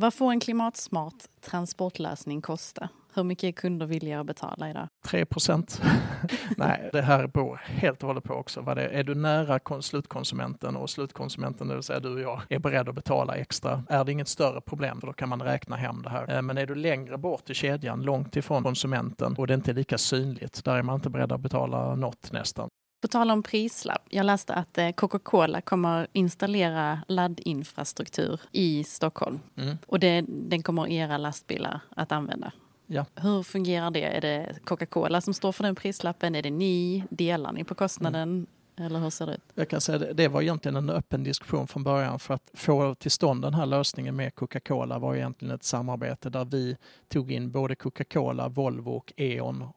Vad 0.00 0.14
får 0.14 0.30
en 0.30 0.40
klimatsmart 0.40 1.14
transportlösning 1.40 2.42
kosta? 2.42 2.88
Hur 3.14 3.24
mycket 3.24 3.44
är 3.44 3.52
kunder 3.52 3.86
villiga 3.86 4.20
att 4.20 4.26
betala 4.26 4.70
idag? 4.70 4.88
3 5.06 5.24
procent. 5.24 5.82
Nej, 6.56 6.90
det 6.92 7.02
här 7.02 7.26
beror 7.26 7.56
helt 7.64 8.02
och 8.02 8.06
hållet 8.06 8.24
på 8.24 8.34
också 8.34 8.60
vad 8.60 8.76
det 8.76 8.84
är. 8.84 8.88
Är 8.88 9.04
du 9.04 9.14
nära 9.14 9.82
slutkonsumenten 9.82 10.76
och 10.76 10.90
slutkonsumenten, 10.90 11.68
det 11.68 11.74
vill 11.74 11.82
säga 11.82 12.00
du 12.00 12.12
och 12.12 12.20
jag, 12.20 12.42
är 12.48 12.58
beredd 12.58 12.88
att 12.88 12.94
betala 12.94 13.34
extra, 13.34 13.84
är 13.88 14.04
det 14.04 14.12
inget 14.12 14.28
större 14.28 14.60
problem 14.60 15.00
för 15.00 15.06
då 15.06 15.12
kan 15.12 15.28
man 15.28 15.42
räkna 15.42 15.76
hem 15.76 16.02
det 16.02 16.10
här. 16.10 16.36
Eh, 16.36 16.42
men 16.42 16.58
är 16.58 16.66
du 16.66 16.74
längre 16.74 17.18
bort 17.18 17.50
i 17.50 17.54
kedjan, 17.54 18.02
långt 18.02 18.36
ifrån 18.36 18.62
konsumenten 18.62 19.34
och 19.38 19.46
det 19.46 19.54
inte 19.54 19.70
är 19.70 19.74
lika 19.74 19.98
synligt, 19.98 20.64
där 20.64 20.76
är 20.76 20.82
man 20.82 20.94
inte 20.94 21.10
beredd 21.10 21.32
att 21.32 21.40
betala 21.40 21.94
något 21.94 22.32
nästan. 22.32 22.68
På 23.00 23.08
tal 23.08 23.30
om 23.30 23.42
prislapp. 23.42 24.02
Jag 24.10 24.26
läste 24.26 24.54
att 24.54 24.78
eh, 24.78 24.90
Coca-Cola 24.90 25.60
kommer 25.60 26.06
installera 26.12 27.00
laddinfrastruktur 27.08 28.40
i 28.52 28.84
Stockholm. 28.84 29.40
Mm. 29.56 29.76
Och 29.86 30.00
det, 30.00 30.24
den 30.28 30.62
kommer 30.62 30.88
era 30.88 31.18
lastbilar 31.18 31.80
att 31.96 32.12
använda. 32.12 32.52
Ja. 32.86 33.06
Hur 33.14 33.42
fungerar 33.42 33.90
det? 33.90 34.02
Är 34.04 34.20
det 34.20 34.56
Coca-Cola 34.64 35.20
som 35.20 35.34
står 35.34 35.52
för 35.52 35.64
den 35.64 35.74
prislappen? 35.74 36.34
Är 36.34 36.42
det 36.42 36.50
ni? 36.50 37.04
Delar 37.10 37.52
ni 37.52 37.64
på 37.64 37.74
kostnaden? 37.74 38.46
Eller 38.76 38.98
hur 38.98 39.10
ser 39.10 39.26
det 39.26 39.34
ut? 39.34 39.42
Jag 39.54 39.68
kan 39.68 39.80
säga 39.80 39.98
det, 39.98 40.12
det 40.12 40.28
var 40.28 40.42
egentligen 40.42 40.76
en 40.76 40.90
öppen 40.90 41.24
diskussion 41.24 41.66
från 41.66 41.84
början 41.84 42.18
för 42.18 42.34
att 42.34 42.50
få 42.54 42.94
till 42.94 43.10
stånd 43.10 43.42
den 43.42 43.54
här 43.54 43.66
lösningen 43.66 44.16
med 44.16 44.34
Coca-Cola 44.34 44.98
var 44.98 45.14
egentligen 45.14 45.54
ett 45.54 45.64
samarbete 45.64 46.30
där 46.30 46.44
vi 46.44 46.76
tog 47.08 47.32
in 47.32 47.50
både 47.50 47.74
Coca-Cola, 47.74 48.48
Volvo 48.48 48.90
och 48.90 49.12
E.ON 49.16 49.68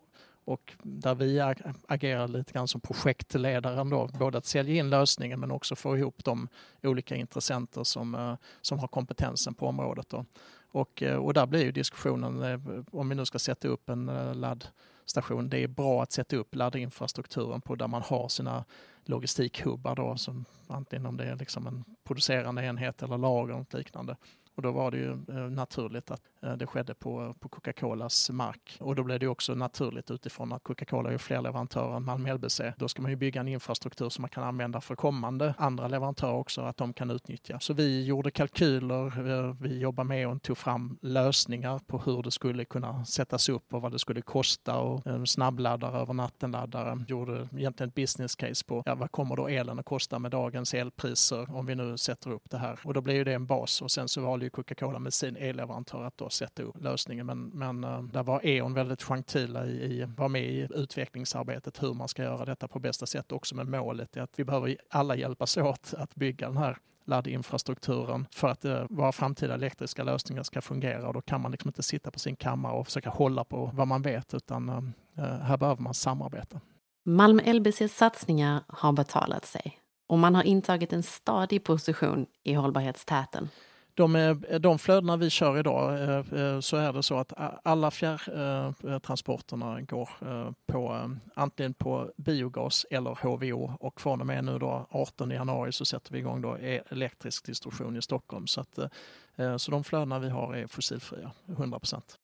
och 0.46 0.74
där 0.84 1.16
vi 1.16 1.42
agerar 1.88 2.28
lite 2.28 2.54
grann 2.54 2.68
som 2.68 2.82
projektledaren 2.82 3.90
då, 3.90 4.08
både 4.08 4.38
att 4.38 4.46
sälja 4.46 4.76
in 4.76 4.90
lösningen 4.90 5.40
men 5.40 5.52
också 5.52 5.76
få 5.76 5.98
ihop 5.98 6.24
de 6.24 6.48
olika 6.84 7.16
intressenter 7.16 7.84
som, 7.84 8.16
eh, 8.16 8.36
som 8.62 8.80
har 8.80 8.88
kompetensen 8.88 9.54
på 9.54 9.68
området. 9.68 10.10
Då. 10.10 10.26
Och, 10.72 11.04
eh, 11.04 11.16
och 11.16 11.34
där 11.34 11.46
blir 11.46 11.64
ju 11.64 11.72
diskussionen, 11.72 12.44
eh, 12.44 12.84
om 12.92 13.10
vi 13.10 13.16
nu 13.16 13.26
ska 13.26 13.40
sätta 13.40 13.68
upp 13.68 13.90
en 13.90 14.06
laddstation, 14.34 15.50
det 15.50 15.64
är 15.64 15.68
bra 15.68 16.04
att 16.04 16.12
sätta 16.12 16.36
upp 16.36 16.56
laddinfrastrukturen 16.56 17.62
på 17.62 17.76
där 17.76 17.88
man 17.88 18.02
har 18.02 18.30
sina 18.30 18.66
logistikhubbar 19.06 19.96
då, 19.96 20.18
som 20.18 20.46
antingen 20.68 21.06
om 21.06 21.18
det 21.18 21.26
är 21.26 21.36
liksom 21.36 21.68
en 21.68 21.84
producerande 22.04 22.66
enhet 22.66 23.04
eller 23.04 23.18
lager 23.18 23.56
och 23.56 23.74
liknande. 23.74 24.16
Och 24.56 24.62
då 24.62 24.72
var 24.72 24.92
det 24.92 24.98
ju 24.98 25.12
eh, 25.12 25.36
naturligt 25.36 26.12
att 26.12 26.22
eh, 26.42 26.54
det 26.54 26.68
skedde 26.68 26.94
på, 26.94 27.36
på 27.40 27.50
Coca-Colas 27.50 28.30
mark. 28.30 28.78
Och 28.80 28.96
då 28.96 29.04
blev 29.04 29.20
det 29.20 29.28
också 29.28 29.56
naturligt 29.56 30.12
utifrån 30.12 30.54
att 30.54 30.64
Coca-Cola 30.64 31.12
är 31.12 31.18
fler 31.18 31.42
leverantörer 31.42 31.96
än 31.96 32.06
Malmö 32.06 32.34
LBC. 32.34 32.62
Då 32.78 32.88
ska 32.88 33.02
man 33.02 33.12
ju 33.12 33.18
bygga 33.18 33.42
en 33.42 33.48
infrastruktur 33.48 34.10
som 34.10 34.22
man 34.22 34.30
kan 34.30 34.44
använda 34.44 34.82
för 34.82 34.96
kommande 34.96 35.54
andra 35.58 35.88
leverantörer 35.88 36.34
också, 36.34 36.62
att 36.62 36.78
de 36.78 36.94
kan 36.94 37.10
utnyttja. 37.10 37.60
Så 37.60 37.74
vi 37.74 38.06
gjorde 38.06 38.32
kalkyler, 38.32 39.30
eh, 39.30 39.56
vi 39.60 39.80
jobbade 39.80 40.10
med 40.10 40.28
och 40.28 40.42
tog 40.42 40.58
fram 40.58 40.98
lösningar 41.02 41.80
på 41.80 41.98
hur 41.98 42.24
det 42.24 42.32
skulle 42.32 42.66
kunna 42.66 43.06
sättas 43.06 43.50
upp 43.50 43.74
och 43.74 43.82
vad 43.82 43.92
det 43.92 44.00
skulle 44.00 44.22
kosta 44.22 44.80
och 44.80 45.30
snabbladdare 45.30 46.02
över 46.02 46.14
nattenladdare. 46.14 47.06
Gjorde 47.08 47.50
egentligen 47.58 47.90
ett 47.90 47.96
business 47.96 48.36
case 48.36 48.66
på 48.66 48.84
ja, 48.86 48.96
vad 48.96 49.12
kommer 49.12 49.36
då 49.36 49.48
elen 49.48 49.80
att 49.80 49.86
kosta 49.86 50.20
med 50.20 50.32
dagens 50.32 50.74
elpriser 50.74 51.56
om 51.56 51.66
vi 51.66 51.76
nu 51.76 51.98
sätter 51.98 52.32
upp 52.32 52.50
det 52.50 52.58
här. 52.58 52.80
Och 52.84 52.94
då 52.94 53.02
blir 53.02 53.16
ju 53.16 53.24
det 53.24 53.34
en 53.34 53.46
bas 53.46 53.82
och 53.82 53.92
sen 53.92 54.08
så 54.08 54.22
valde 54.42 54.46
ju 54.46 54.50
Coca-Cola 54.50 55.00
med 55.00 55.14
sin 55.14 55.36
elleverantör 55.36 56.04
att 56.04 56.18
då 56.18 56.30
sätta 56.30 56.64
upp 56.64 56.82
lösningen. 56.82 57.26
Men, 57.26 57.50
men 57.50 57.84
eh, 57.84 58.04
där 58.04 58.24
var 58.24 58.42
E.ON 58.44 58.74
väldigt 58.74 59.04
gentila 59.04 59.66
i, 59.66 59.72
i, 59.72 60.06
var 60.18 60.30
med 60.30 60.44
i 60.44 60.68
utvecklingsarbetet 60.76 61.84
hur 61.84 61.94
man 61.94 62.08
ska 62.08 62.24
göra 62.24 62.46
detta 62.46 62.68
på 62.68 62.80
bästa 62.80 63.06
sätt 63.06 63.32
också 63.32 63.56
med 63.56 63.68
målet 63.68 64.18
att 64.18 64.40
vi 64.40 64.44
behöver 64.44 64.78
alla 64.90 65.16
hjälpas 65.16 65.58
åt 65.58 65.94
att 65.98 66.16
bygga 66.16 66.48
den 66.48 66.58
här 66.58 66.78
laddinfrastrukturen 67.06 68.28
för 68.32 68.48
att 68.48 68.66
eh, 68.66 68.86
våra 68.90 69.12
framtida 69.12 69.54
elektriska 69.54 70.04
lösningar 70.04 70.44
ska 70.44 70.62
fungera. 70.62 71.08
Och 71.08 71.14
då 71.14 71.22
kan 71.22 71.42
man 71.42 71.52
liksom 71.52 71.70
inte 71.70 71.84
sitta 71.84 72.12
på 72.12 72.20
sin 72.20 72.36
kammare 72.36 72.74
och 72.74 72.86
försöka 72.86 73.10
hålla 73.10 73.44
på 73.44 73.72
vad 73.74 73.88
man 73.88 74.02
vet 74.02 74.34
utan 74.34 74.70
eh, 74.70 75.24
här 75.24 75.58
behöver 75.58 75.82
man 75.82 75.94
samarbeta. 75.94 76.60
Malmö 77.06 77.54
LBCs 77.54 77.96
satsningar 77.96 78.64
har 78.68 78.94
betalat 78.94 79.46
sig 79.46 79.78
och 80.08 80.20
man 80.20 80.36
har 80.36 80.44
intagit 80.44 80.94
en 80.94 81.04
stadig 81.04 81.64
position 81.64 82.26
i 82.44 82.54
hållbarhetstäten 82.54 83.50
de, 83.94 84.42
de 84.60 84.80
flödena 84.80 85.18
vi 85.18 85.30
kör 85.30 85.60
idag 85.60 86.04
eh, 86.04 86.42
eh, 86.42 86.60
så 86.60 86.78
är 86.78 86.94
det 86.94 87.04
så 87.04 87.18
att 87.18 87.34
alla 87.64 87.92
fjärrtransporterna 87.92 89.82
går 89.82 90.10
eh, 90.22 90.52
på 90.66 91.12
antingen 91.34 91.74
på 91.74 92.12
biogas 92.18 92.86
eller 92.90 93.18
HVO 93.22 93.76
och 93.80 94.02
från 94.02 94.22
och 94.22 94.28
med 94.28 94.44
nu 94.44 94.60
då 94.60 94.88
18 94.90 95.32
januari 95.32 95.72
så 95.72 95.86
sätter 95.86 96.12
vi 96.12 96.20
igång 96.20 96.42
då 96.42 96.56
elektrisk 96.90 97.46
distribution 97.46 97.98
i 97.98 98.02
Stockholm. 98.02 98.48
Så, 98.48 98.62
att, 98.62 98.80
så 99.58 99.72
de 99.72 99.84
flödena 99.84 100.20
vi 100.20 100.30
har 100.30 100.56
är 100.56 100.68
fossilfria, 100.68 101.32
100 101.48 101.80
procent. 101.80 102.18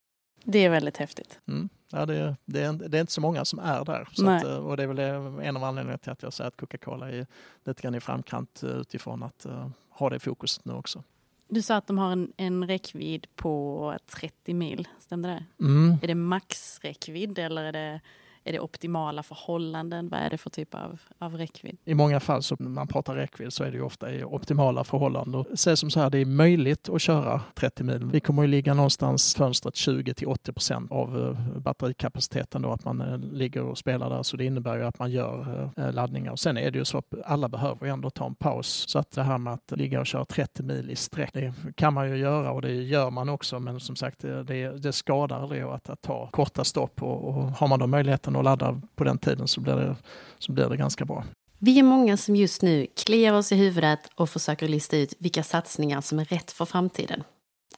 Det 0.44 0.66
är 0.66 0.70
väldigt 0.70 0.98
häftigt. 0.98 1.40
Mm. 1.48 1.70
Ja, 1.92 2.06
det, 2.06 2.36
det, 2.46 2.62
är, 2.62 2.74
det 2.74 2.98
är 2.98 3.02
inte 3.02 3.14
så 3.14 3.22
många 3.22 3.46
som 3.46 3.60
är 3.60 3.86
där. 3.86 4.02
Att, 4.02 4.46
och 4.46 4.78
det 4.78 4.84
är 4.84 4.88
väl 4.88 5.00
en 5.46 5.58
av 5.58 5.64
anledningarna 5.64 5.98
till 5.98 6.12
att 6.12 6.24
jag 6.24 6.34
säger 6.34 6.48
att 6.48 6.58
Coca-Cola 6.58 7.12
är 7.12 7.28
lite 7.64 7.82
grann 7.82 7.96
i 7.96 8.00
framkant 8.00 8.64
utifrån 8.64 9.24
att 9.24 9.46
uh, 9.46 9.70
ha 9.90 10.10
det 10.10 10.20
fokuset 10.20 10.66
nu 10.66 10.74
också. 10.74 11.04
Du 11.50 11.62
sa 11.62 11.75
att 11.75 11.88
de 11.88 11.98
har 11.98 12.12
en, 12.12 12.34
en 12.38 12.68
räckvidd 12.68 13.27
på 13.36 13.98
30 14.06 14.54
mil, 14.54 14.88
stämde 15.00 15.30
det? 15.30 15.66
Mm. 15.66 15.98
Är 16.01 16.08
det 16.08 16.16
maxräckvidd 16.16 17.39
eller 17.39 17.63
är 17.63 17.72
det 17.72 18.01
är 18.48 18.51
det 18.51 18.60
optimala 18.60 19.24
förhållanden? 19.24 20.10
Vad 20.10 20.20
är 20.20 20.30
det 20.30 20.38
för 20.38 20.50
typ 20.50 20.75
av, 20.75 21.00
av 21.20 21.38
räckvidd? 21.38 21.77
I 21.86 21.94
många 21.94 22.20
fall 22.20 22.44
så 22.44 22.56
när 22.60 22.70
man 22.70 22.88
pratar 22.88 23.16
räckvidd 23.16 23.54
så 23.54 23.63
är 23.63 23.72
det 23.72 23.77
ju 23.77 23.84
ofta 23.84 24.13
i 24.13 24.24
optimala 24.24 24.84
förhållanden. 24.84 25.46
Säg 25.56 25.77
som 25.77 25.89
så 25.89 26.00
här, 26.00 26.10
det 26.10 26.18
är 26.18 26.25
möjligt 26.25 26.89
att 26.89 27.01
köra 27.01 27.42
30 27.56 27.84
mil. 27.84 28.05
Vi 28.05 28.20
kommer 28.20 28.44
att 28.44 28.50
ligga 28.50 28.74
någonstans 28.74 29.36
fönstret 29.36 29.75
20 29.75 30.14
till 30.14 30.27
80 30.27 30.53
procent 30.53 30.92
av 30.92 31.22
eh, 31.22 31.60
batterikapaciteten 31.60 32.62
då, 32.62 32.72
att 32.72 32.86
man 32.86 33.01
eh, 33.01 33.18
ligger 33.18 33.64
och 33.64 33.77
spelar 33.77 34.10
där. 34.10 34.24
Så 34.24 34.38
det 34.38 34.46
innebär 34.46 34.77
ju 34.77 34.83
att 34.83 35.00
man 35.00 35.12
gör 35.12 35.70
eh, 35.77 35.94
laddningar. 35.94 36.31
Och 36.31 36.40
sen 36.40 36.57
är 36.57 36.72
det 36.72 36.79
ju 36.79 36.86
så 36.86 36.98
att 36.98 37.14
alla 37.25 37.50
behöver 37.50 37.88
ändå 37.88 38.10
ta 38.10 38.25
en 38.25 38.36
paus. 38.36 38.83
Så 38.88 39.00
att 39.00 39.12
det 39.12 39.24
här 39.24 39.38
med 39.38 39.53
att 39.53 39.72
ligga 39.72 40.00
och 40.00 40.07
köra 40.07 40.25
30 40.25 40.64
mil 40.64 40.92
i 40.92 40.96
sträck, 40.96 41.29
det 41.33 41.53
kan 41.75 41.94
man 41.94 42.10
ju 42.10 42.18
göra 42.18 42.51
och 42.51 42.62
det 42.62 42.74
gör 42.74 43.12
man 43.12 43.29
också. 43.29 43.60
Men 43.60 43.79
som 43.79 43.96
sagt, 43.96 44.22
det, 44.22 44.77
det 44.77 44.94
skadar 44.94 45.48
det 45.48 45.62
att, 45.62 45.90
att 45.90 46.01
ta 46.01 46.29
korta 46.31 46.64
stopp 46.64 47.03
och, 47.03 47.24
och 47.27 47.44
har 47.44 47.68
man 47.68 47.79
då 47.79 47.88
möjligheten 47.88 48.36
och 48.38 48.44
ladda 48.44 48.82
på 48.96 49.04
den 49.04 49.18
tiden 49.18 49.48
så 49.48 49.62
blir 49.62 49.76
det, 49.76 49.96
så 50.40 50.52
blir 50.52 50.70
det 50.70 50.78
ganska 50.78 51.06
bra. 51.06 51.24
Vi 51.60 51.80
är 51.80 51.84
många 51.84 52.18
som 52.18 52.36
just 52.36 52.62
nu 52.62 52.88
kliar 52.96 53.34
oss 53.34 53.52
i 53.52 53.56
huvudet 53.56 54.00
och 54.16 54.30
försöker 54.30 54.68
lista 54.68 54.98
ut 54.98 55.14
vilka 55.20 55.44
satsningar 55.44 56.02
som 56.02 56.20
är 56.20 56.26
rätt 56.26 56.52
för 56.52 56.66
framtiden. 56.66 57.24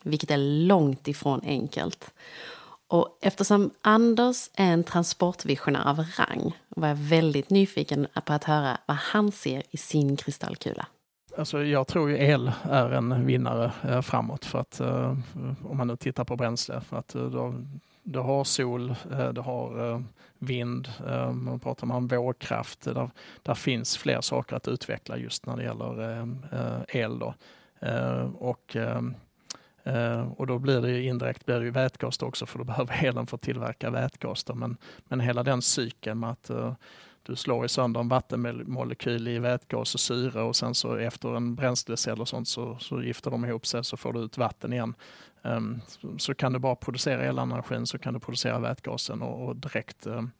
Vilket 0.02 0.30
är 0.30 0.66
långt 0.66 1.08
ifrån 1.08 1.40
enkelt. 1.44 2.14
Och 2.88 3.18
eftersom 3.22 3.70
Anders 3.82 4.50
är 4.54 4.72
en 4.72 4.84
transportvisionär 4.84 5.88
av 5.88 5.96
rang 5.96 6.56
var 6.68 6.88
jag 6.88 6.96
väldigt 6.96 7.50
nyfiken 7.50 8.06
på 8.24 8.32
att 8.32 8.44
höra 8.44 8.78
vad 8.86 8.96
han 8.96 9.32
ser 9.32 9.62
i 9.70 9.76
sin 9.76 10.16
kristallkula. 10.16 10.86
Alltså 11.38 11.64
jag 11.64 11.86
tror 11.86 12.10
ju 12.10 12.18
el 12.18 12.52
är 12.62 12.90
en 12.90 13.26
vinnare 13.26 13.72
eh, 13.88 14.02
framåt 14.02 14.44
för 14.44 14.58
att 14.58 14.80
eh, 14.80 15.16
om 15.64 15.76
man 15.76 15.86
nu 15.86 15.96
tittar 15.96 16.24
på 16.24 16.36
bränsle. 16.36 16.80
För 16.80 16.96
att 16.96 17.14
eh, 17.14 17.22
då, 17.22 17.54
du 18.02 18.18
har 18.18 18.44
sol, 18.44 18.90
eh, 18.90 19.32
det 19.32 19.32
du 19.32 19.40
har 19.40 19.92
eh, 19.92 20.00
vind, 20.38 20.88
eh, 21.06 21.32
man 21.32 21.60
pratar 21.60 21.92
om 21.92 22.06
vågkraft. 22.06 22.80
Där, 22.80 23.10
där 23.42 23.54
finns 23.54 23.96
fler 23.96 24.20
saker 24.20 24.56
att 24.56 24.68
utveckla 24.68 25.16
just 25.16 25.46
när 25.46 25.56
det 25.56 25.62
gäller 25.62 26.28
el. 26.88 27.18
Då. 27.18 27.34
Och, 28.34 28.76
och 30.36 30.46
då 30.46 30.58
blir 30.58 30.80
det 30.80 30.90
ju 30.90 31.08
indirekt 31.08 31.46
blir 31.46 31.58
det 31.58 31.64
ju 31.64 31.70
vätgas 31.70 32.22
också 32.22 32.46
för 32.46 32.58
då 32.58 32.64
behöver 32.74 33.04
elen 33.04 33.26
för 33.26 33.36
att 33.36 33.42
tillverka 33.42 33.90
vätgas. 33.90 34.44
Då. 34.44 34.54
Men, 34.54 34.76
men 35.04 35.20
hela 35.20 35.42
den 35.42 35.62
cykeln 35.62 36.20
med 36.20 36.30
att 36.30 36.50
du 37.22 37.36
slår 37.36 37.66
sönder 37.66 38.00
en 38.00 38.08
vattenmolekyl 38.08 39.28
i 39.28 39.38
vätgas 39.38 39.94
och 39.94 40.00
syre 40.00 40.42
och 40.42 40.56
sen 40.56 40.74
så 40.74 40.96
efter 40.96 41.36
en 41.36 41.54
bränslecell 41.54 42.20
och 42.20 42.28
sånt 42.28 42.48
så, 42.48 42.78
så 42.78 43.02
gifter 43.02 43.30
de 43.30 43.44
ihop 43.44 43.66
sig 43.66 43.84
så 43.84 43.96
får 43.96 44.12
du 44.12 44.20
ut 44.20 44.38
vatten 44.38 44.72
igen. 44.72 44.94
Um, 45.42 45.80
så 46.18 46.34
kan 46.34 46.52
du 46.52 46.58
bara 46.58 46.76
producera 46.76 47.22
elenergin 47.22 47.86
så 47.86 47.98
kan 47.98 48.14
du 48.14 48.20
producera 48.20 48.58
vätgasen 48.58 49.22
och, 49.22 49.48
och 49.48 49.56
direkt 49.56 50.06
um, 50.06 50.30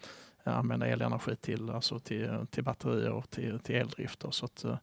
använda 0.45 0.87
elenergi 0.87 1.37
till, 1.37 1.71
alltså 1.71 1.99
till, 1.99 2.47
till 2.51 2.64
batterier 2.64 3.11
och 3.11 3.31
till, 3.31 3.59
till 3.59 3.75
eldrift. 3.75 4.25
Så 4.31 4.45
att, 4.45 4.64
uh, 4.64 4.77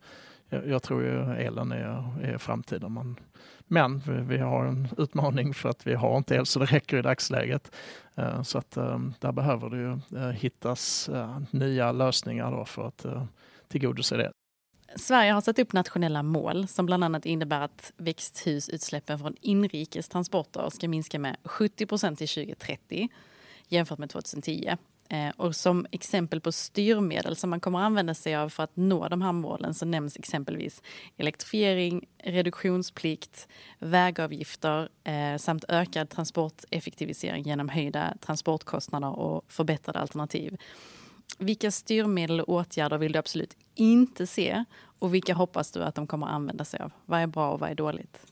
jag, 0.49 0.83
tror 0.83 1.03
ju 1.03 1.21
elen 1.21 1.71
är, 1.71 2.21
är 2.23 2.37
framtiden. 2.37 2.91
Man, 2.91 3.19
men 3.67 4.01
vi, 4.27 4.37
har 4.37 4.65
en 4.65 4.87
utmaning 4.97 5.53
för 5.53 5.69
att 5.69 5.87
vi 5.87 5.93
har 5.93 6.17
inte 6.17 6.35
el 6.35 6.45
så 6.45 6.59
det 6.59 6.65
räcker 6.65 6.97
i 6.97 7.01
dagsläget. 7.01 7.71
Eh, 8.15 8.43
så 8.43 8.57
att 8.57 8.77
eh, 8.77 8.99
där 9.19 9.31
behöver 9.31 9.69
det 9.69 9.77
ju 9.77 10.19
eh, 10.21 10.29
hittas 10.29 11.09
nya 11.51 11.91
lösningar 11.91 12.51
då 12.51 12.65
för 12.65 12.87
att 12.87 13.05
tillgodose 13.67 14.17
det. 14.17 14.31
Sverige 14.95 15.31
har 15.31 15.41
satt 15.41 15.59
upp 15.59 15.73
nationella 15.73 16.23
mål 16.23 16.67
som 16.67 16.85
bland 16.85 17.03
annat 17.03 17.25
innebär 17.25 17.61
att 17.61 17.91
växthusutsläppen 17.97 19.19
från 19.19 19.35
inrikes 19.41 20.09
transporter 20.09 20.69
ska 20.69 20.87
minska 20.87 21.19
med 21.19 21.37
70 21.43 21.85
procent 21.85 22.17
till 22.17 22.27
2030 22.27 23.09
jämfört 23.67 23.99
med 23.99 24.09
2010. 24.09 24.77
Eh, 25.09 25.29
och 25.37 25.55
som 25.55 25.85
exempel 25.91 26.41
på 26.41 26.51
styrmedel 26.51 27.35
som 27.35 27.49
man 27.49 27.59
kommer 27.59 27.79
använda 27.79 28.13
sig 28.13 28.35
av 28.35 28.49
för 28.49 28.63
att 28.63 28.75
nå 28.75 29.07
de 29.07 29.21
här 29.21 29.31
målen 29.31 29.73
så 29.73 29.85
nämns 29.85 30.17
exempelvis 30.17 30.81
elektrifiering, 31.17 32.07
reduktionsplikt, 32.23 33.47
vägavgifter 33.79 34.89
eh, 35.03 35.37
samt 35.37 35.65
ökad 35.67 36.09
transporteffektivisering 36.09 37.43
genom 37.43 37.69
höjda 37.69 38.13
transportkostnader 38.21 39.19
och 39.19 39.45
förbättrade 39.47 39.99
alternativ. 39.99 40.57
Vilka 41.37 41.71
styrmedel 41.71 42.41
och 42.41 42.49
åtgärder 42.49 42.97
vill 42.97 43.11
du 43.11 43.19
absolut 43.19 43.57
inte 43.75 44.27
se 44.27 44.63
och 44.99 45.13
vilka 45.13 45.33
hoppas 45.33 45.71
du 45.71 45.83
att 45.83 45.95
de 45.95 46.07
kommer 46.07 46.27
använda 46.27 46.65
sig 46.65 46.79
av? 46.79 46.91
Vad 47.05 47.19
är 47.19 47.27
bra 47.27 47.51
och 47.51 47.59
vad 47.59 47.69
är 47.69 47.75
dåligt? 47.75 48.25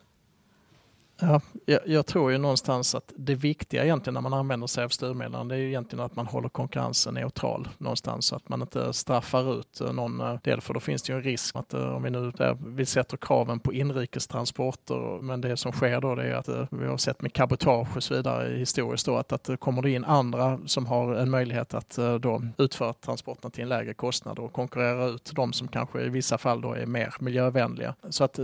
Ja, 1.19 1.41
jag, 1.65 1.80
jag, 1.86 2.06
tror 2.06 2.32
ju 2.32 2.38
någonstans 2.38 2.95
att 2.95 3.13
det 3.15 3.36
viktiga 3.36 3.84
egentligen 3.84 4.13
när 4.13 4.21
man 4.21 4.34
använder 4.34 4.67
sig 4.67 4.84
av 4.84 4.89
styrmedlen 4.89 5.47
det 5.47 5.56
är 5.56 5.60
ju 5.60 5.67
egentligen 5.67 6.06
att 6.06 6.15
man 6.15 6.28
håller 6.28 6.49
konkurrensen 6.49 7.13
neutral 7.13 7.67
någonstans 7.78 8.25
så 8.25 8.36
att 8.36 8.49
man 8.49 8.62
inte 8.62 8.93
straffar 8.93 9.60
ut 9.60 9.82
eh, 9.82 9.93
någon 9.93 10.21
eh, 10.21 10.39
del 10.43 10.62
för 10.62 10.73
då 10.73 10.80
finns 10.80 11.04
det 11.04 11.13
ju 11.13 11.17
en 11.17 11.23
risk 11.23 11.56
att 11.56 11.73
eh, 11.73 11.95
om 11.95 12.04
vi 12.04 12.10
nu 12.10 12.32
där, 12.32 12.58
vi 12.65 12.86
sätter 12.86 13.17
kraven 13.17 13.60
på 13.60 13.73
inrikestransporter 13.73 15.21
men 15.21 15.41
det 15.41 15.58
som 15.58 15.71
sker 15.71 16.01
då 16.01 16.15
det 16.15 16.23
är 16.23 16.34
att 16.34 16.69
vi 16.71 16.88
har 16.88 16.97
sett 16.97 17.21
med 17.21 17.34
cabotage 17.34 17.97
och 17.97 18.04
så 18.04 18.13
vidare 18.13 18.58
historiskt 18.58 19.06
då 19.06 19.17
att, 19.17 19.32
att 19.32 19.43
det 19.43 19.58
kommer 19.58 19.82
det 19.82 19.91
in 19.91 20.06
andra 20.06 20.60
som 20.65 20.86
har 20.86 21.15
en 21.15 21.30
möjlighet 21.30 21.73
att 21.73 21.99
då 22.19 22.41
utföra 22.58 22.93
transporterna 22.93 23.49
till 23.49 23.63
en 23.63 23.69
lägre 23.69 23.93
kostnad 23.93 24.39
och 24.39 24.54
konkurrera 24.54 25.06
ut 25.06 25.32
de 25.36 25.54
som 25.54 25.67
kanske 25.67 26.01
i 26.01 26.10
vissa 26.10 26.38
fall 26.38 26.62
då 26.62 26.73
är 26.73 26.86
mer 26.86 27.13
miljövänliga. 27.19 27.95
Så 28.10 28.23
att 28.23 28.39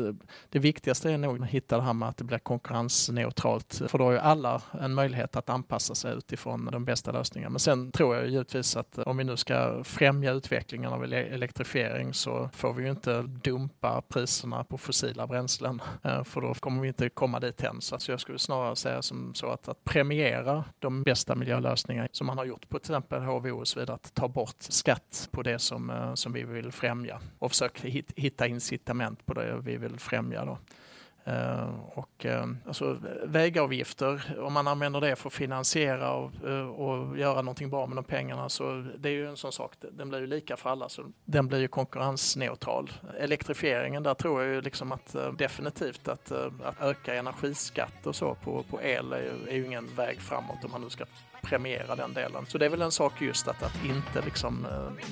det 0.50 0.60
viktigaste 0.60 1.12
är 1.12 1.18
nog 1.18 1.44
att 1.44 1.50
hitta 1.50 1.78
det 1.78 1.84
här 1.84 1.94
med 1.94 2.10
att 2.10 2.18
det 2.18 2.24
blir 2.24 2.40
konkurrensneutralt. 2.62 3.82
För 3.88 3.98
då 3.98 4.04
har 4.04 4.12
ju 4.12 4.18
alla 4.18 4.62
en 4.82 4.94
möjlighet 4.94 5.36
att 5.36 5.50
anpassa 5.50 5.96
sig 5.96 6.18
utifrån 6.18 6.70
de 6.72 6.86
bästa 6.86 7.12
lösningarna. 7.12 7.50
Men 7.50 7.60
sen 7.60 7.92
tror 7.92 8.16
jag 8.16 8.28
givetvis 8.28 8.76
att 8.76 8.98
om 8.98 9.18
vi 9.18 9.24
nu 9.24 9.38
ska 9.38 9.84
främja 9.84 10.32
utvecklingen 10.32 10.94
av 10.94 11.04
elektrifiering 11.04 12.14
så 12.14 12.50
får 12.54 12.74
vi 12.74 12.84
ju 12.84 12.90
inte 12.90 13.22
dumpa 13.22 14.02
priserna 14.02 14.64
på 14.64 14.78
fossila 14.78 15.28
bränslen. 15.28 15.82
Eh, 16.04 16.24
för 16.24 16.42
då 16.42 16.54
kommer 16.54 16.82
vi 16.82 16.88
inte 16.88 17.10
komma 17.10 17.40
dit 17.40 17.64
än. 17.64 17.82
Så 17.82 18.12
jag 18.12 18.20
skulle 18.20 18.40
snarare 18.40 18.76
säga 18.76 19.02
som 19.02 19.34
så 19.34 19.48
att, 19.48 19.68
att 19.68 19.84
premiera 19.84 20.64
de 20.80 21.04
bästa 21.04 21.36
miljölösningarna 21.36 22.08
som 22.12 22.28
man 22.28 22.38
har 22.38 22.46
gjort 22.46 22.70
på 22.70 22.80
till 22.80 22.92
exempel 22.92 23.22
HVO 23.22 23.60
och 23.60 23.68
så 23.68 23.80
vidare. 23.80 23.96
Att 23.96 24.14
ta 24.14 24.28
bort 24.28 24.56
skatt 24.60 25.30
på 25.32 25.42
det 25.42 25.60
som, 25.60 25.90
eh, 25.90 26.14
som 26.14 26.34
vi 26.34 26.44
vill 26.44 26.72
främja 26.72 27.20
och 27.40 27.52
försöka 27.52 27.88
hitta 28.16 28.48
incitament 28.48 29.26
på 29.26 29.34
det 29.34 29.62
vi 29.64 29.78
vill 29.78 30.00
främja. 30.00 30.46
Då. 30.46 30.58
Eh, 31.24 31.70
och, 31.94 32.26
eh, 32.26 32.46
alltså, 32.68 32.98
vägavgifter, 33.24 34.38
om 34.40 34.54
man 34.54 34.68
använder 34.68 35.02
det 35.02 35.16
för 35.16 35.30
att 35.30 35.34
finansiera 35.34 36.14
och, 36.14 36.32
eh, 36.50 36.68
och 36.68 37.18
göra 37.18 37.42
någonting 37.42 37.70
bra 37.70 37.88
med 37.88 37.98
de 37.98 38.04
pengarna 38.04 38.50
så 38.50 38.86
det 38.98 39.10
är 39.10 39.14
ju 39.14 39.28
en 39.30 39.38
sån 39.38 39.52
sak, 39.52 39.74
den 39.92 40.10
blir 40.10 40.20
ju 40.20 40.28
lika 40.28 40.58
för 40.58 40.70
alla 40.70 40.90
så 40.90 41.04
den 41.26 41.48
blir 41.48 41.60
ju 41.60 41.68
konkurrensneutral. 41.68 42.92
Elektrifieringen, 43.20 44.04
där 44.04 44.14
tror 44.14 44.44
jag 44.44 44.54
ju 44.54 44.62
liksom 44.62 44.92
att 44.92 45.16
definitivt 45.38 46.08
att, 46.08 46.32
att 46.32 46.82
öka 46.82 47.16
energiskatt 47.16 48.08
och 48.08 48.16
så 48.16 48.36
på, 48.36 48.64
på 48.64 48.82
el 48.82 49.14
är 49.14 49.22
ju, 49.22 49.50
är 49.50 49.56
ju 49.56 49.66
ingen 49.66 49.96
väg 49.96 50.22
framåt 50.22 50.66
om 50.66 50.72
man 50.72 50.82
nu 50.82 50.90
ska 50.90 51.06
premiera 51.44 51.96
den 51.96 52.14
delen. 52.14 52.46
Så 52.46 52.58
det 52.58 52.66
är 52.66 52.70
väl 52.70 52.82
en 52.82 52.92
sak 52.92 53.22
just 53.22 53.48
att, 53.48 53.64
att 53.64 53.86
inte 53.86 54.22
liksom 54.26 54.68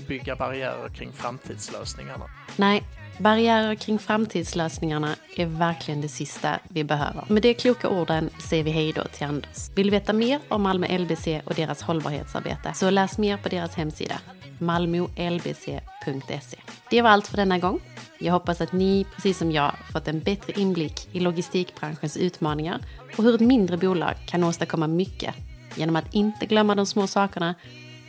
bygga 0.07 0.35
barriärer 0.35 0.89
kring 0.89 1.11
framtidslösningarna. 1.11 2.25
Nej, 2.57 2.83
Barriärer 3.19 3.75
kring 3.75 3.99
framtidslösningarna 3.99 5.15
är 5.37 5.45
verkligen 5.45 6.01
det 6.01 6.09
sista 6.09 6.59
vi 6.69 6.83
behöver. 6.83 7.23
Med 7.27 7.41
de 7.41 7.53
kloka 7.53 7.89
orden 7.89 8.29
säger 8.49 8.63
vi 8.63 8.71
hej 8.71 8.93
då 8.93 9.03
till 9.03 9.27
Anders. 9.27 9.69
Vill 9.75 9.87
du 9.87 9.91
veta 9.91 10.13
mer 10.13 10.39
om 10.47 10.61
Malmö 10.61 10.97
LBC 10.97 11.27
och 11.45 11.53
deras 11.53 11.81
hållbarhetsarbete 11.81 12.73
så 12.73 12.89
läs 12.89 13.17
mer 13.17 13.37
på 13.37 13.49
deras 13.49 13.75
hemsida 13.75 14.15
malmolbc.se. 14.59 16.59
Det 16.89 17.01
var 17.01 17.09
allt 17.09 17.27
för 17.27 17.37
denna 17.37 17.59
gång. 17.59 17.79
Jag 18.19 18.33
hoppas 18.33 18.61
att 18.61 18.71
ni, 18.71 19.05
precis 19.15 19.37
som 19.37 19.51
jag, 19.51 19.75
fått 19.91 20.07
en 20.07 20.19
bättre 20.19 20.61
inblick 20.61 21.07
i 21.11 21.19
logistikbranschens 21.19 22.17
utmaningar 22.17 22.79
och 23.17 23.23
hur 23.23 23.35
ett 23.35 23.41
mindre 23.41 23.77
bolag 23.77 24.13
kan 24.25 24.43
åstadkomma 24.43 24.87
mycket 24.87 25.35
genom 25.75 25.95
att 25.95 26.13
inte 26.13 26.45
glömma 26.45 26.75
de 26.75 26.85
små 26.85 27.07
sakerna 27.07 27.55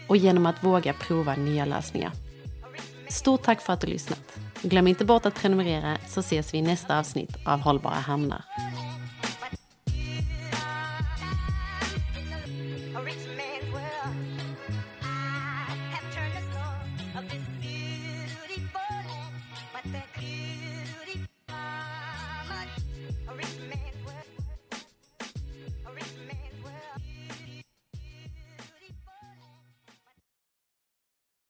och 0.09 0.17
genom 0.17 0.47
att 0.47 0.65
våga 0.65 0.93
prova 0.93 1.35
nya 1.35 1.65
lösningar. 1.65 2.13
Stort 3.09 3.43
tack 3.43 3.61
för 3.61 3.73
att 3.73 3.81
du 3.81 3.87
lyssnat. 3.87 4.39
Glöm 4.63 4.87
inte 4.87 5.05
bort 5.05 5.27
att 5.27 5.35
prenumerera 5.35 5.99
så 6.09 6.21
ses 6.21 6.55
vi 6.55 6.59
i 6.59 6.63
nästa 6.63 6.99
avsnitt 6.99 7.37
av 7.47 7.61
Hållbara 7.61 7.95
hamnar. 7.95 8.45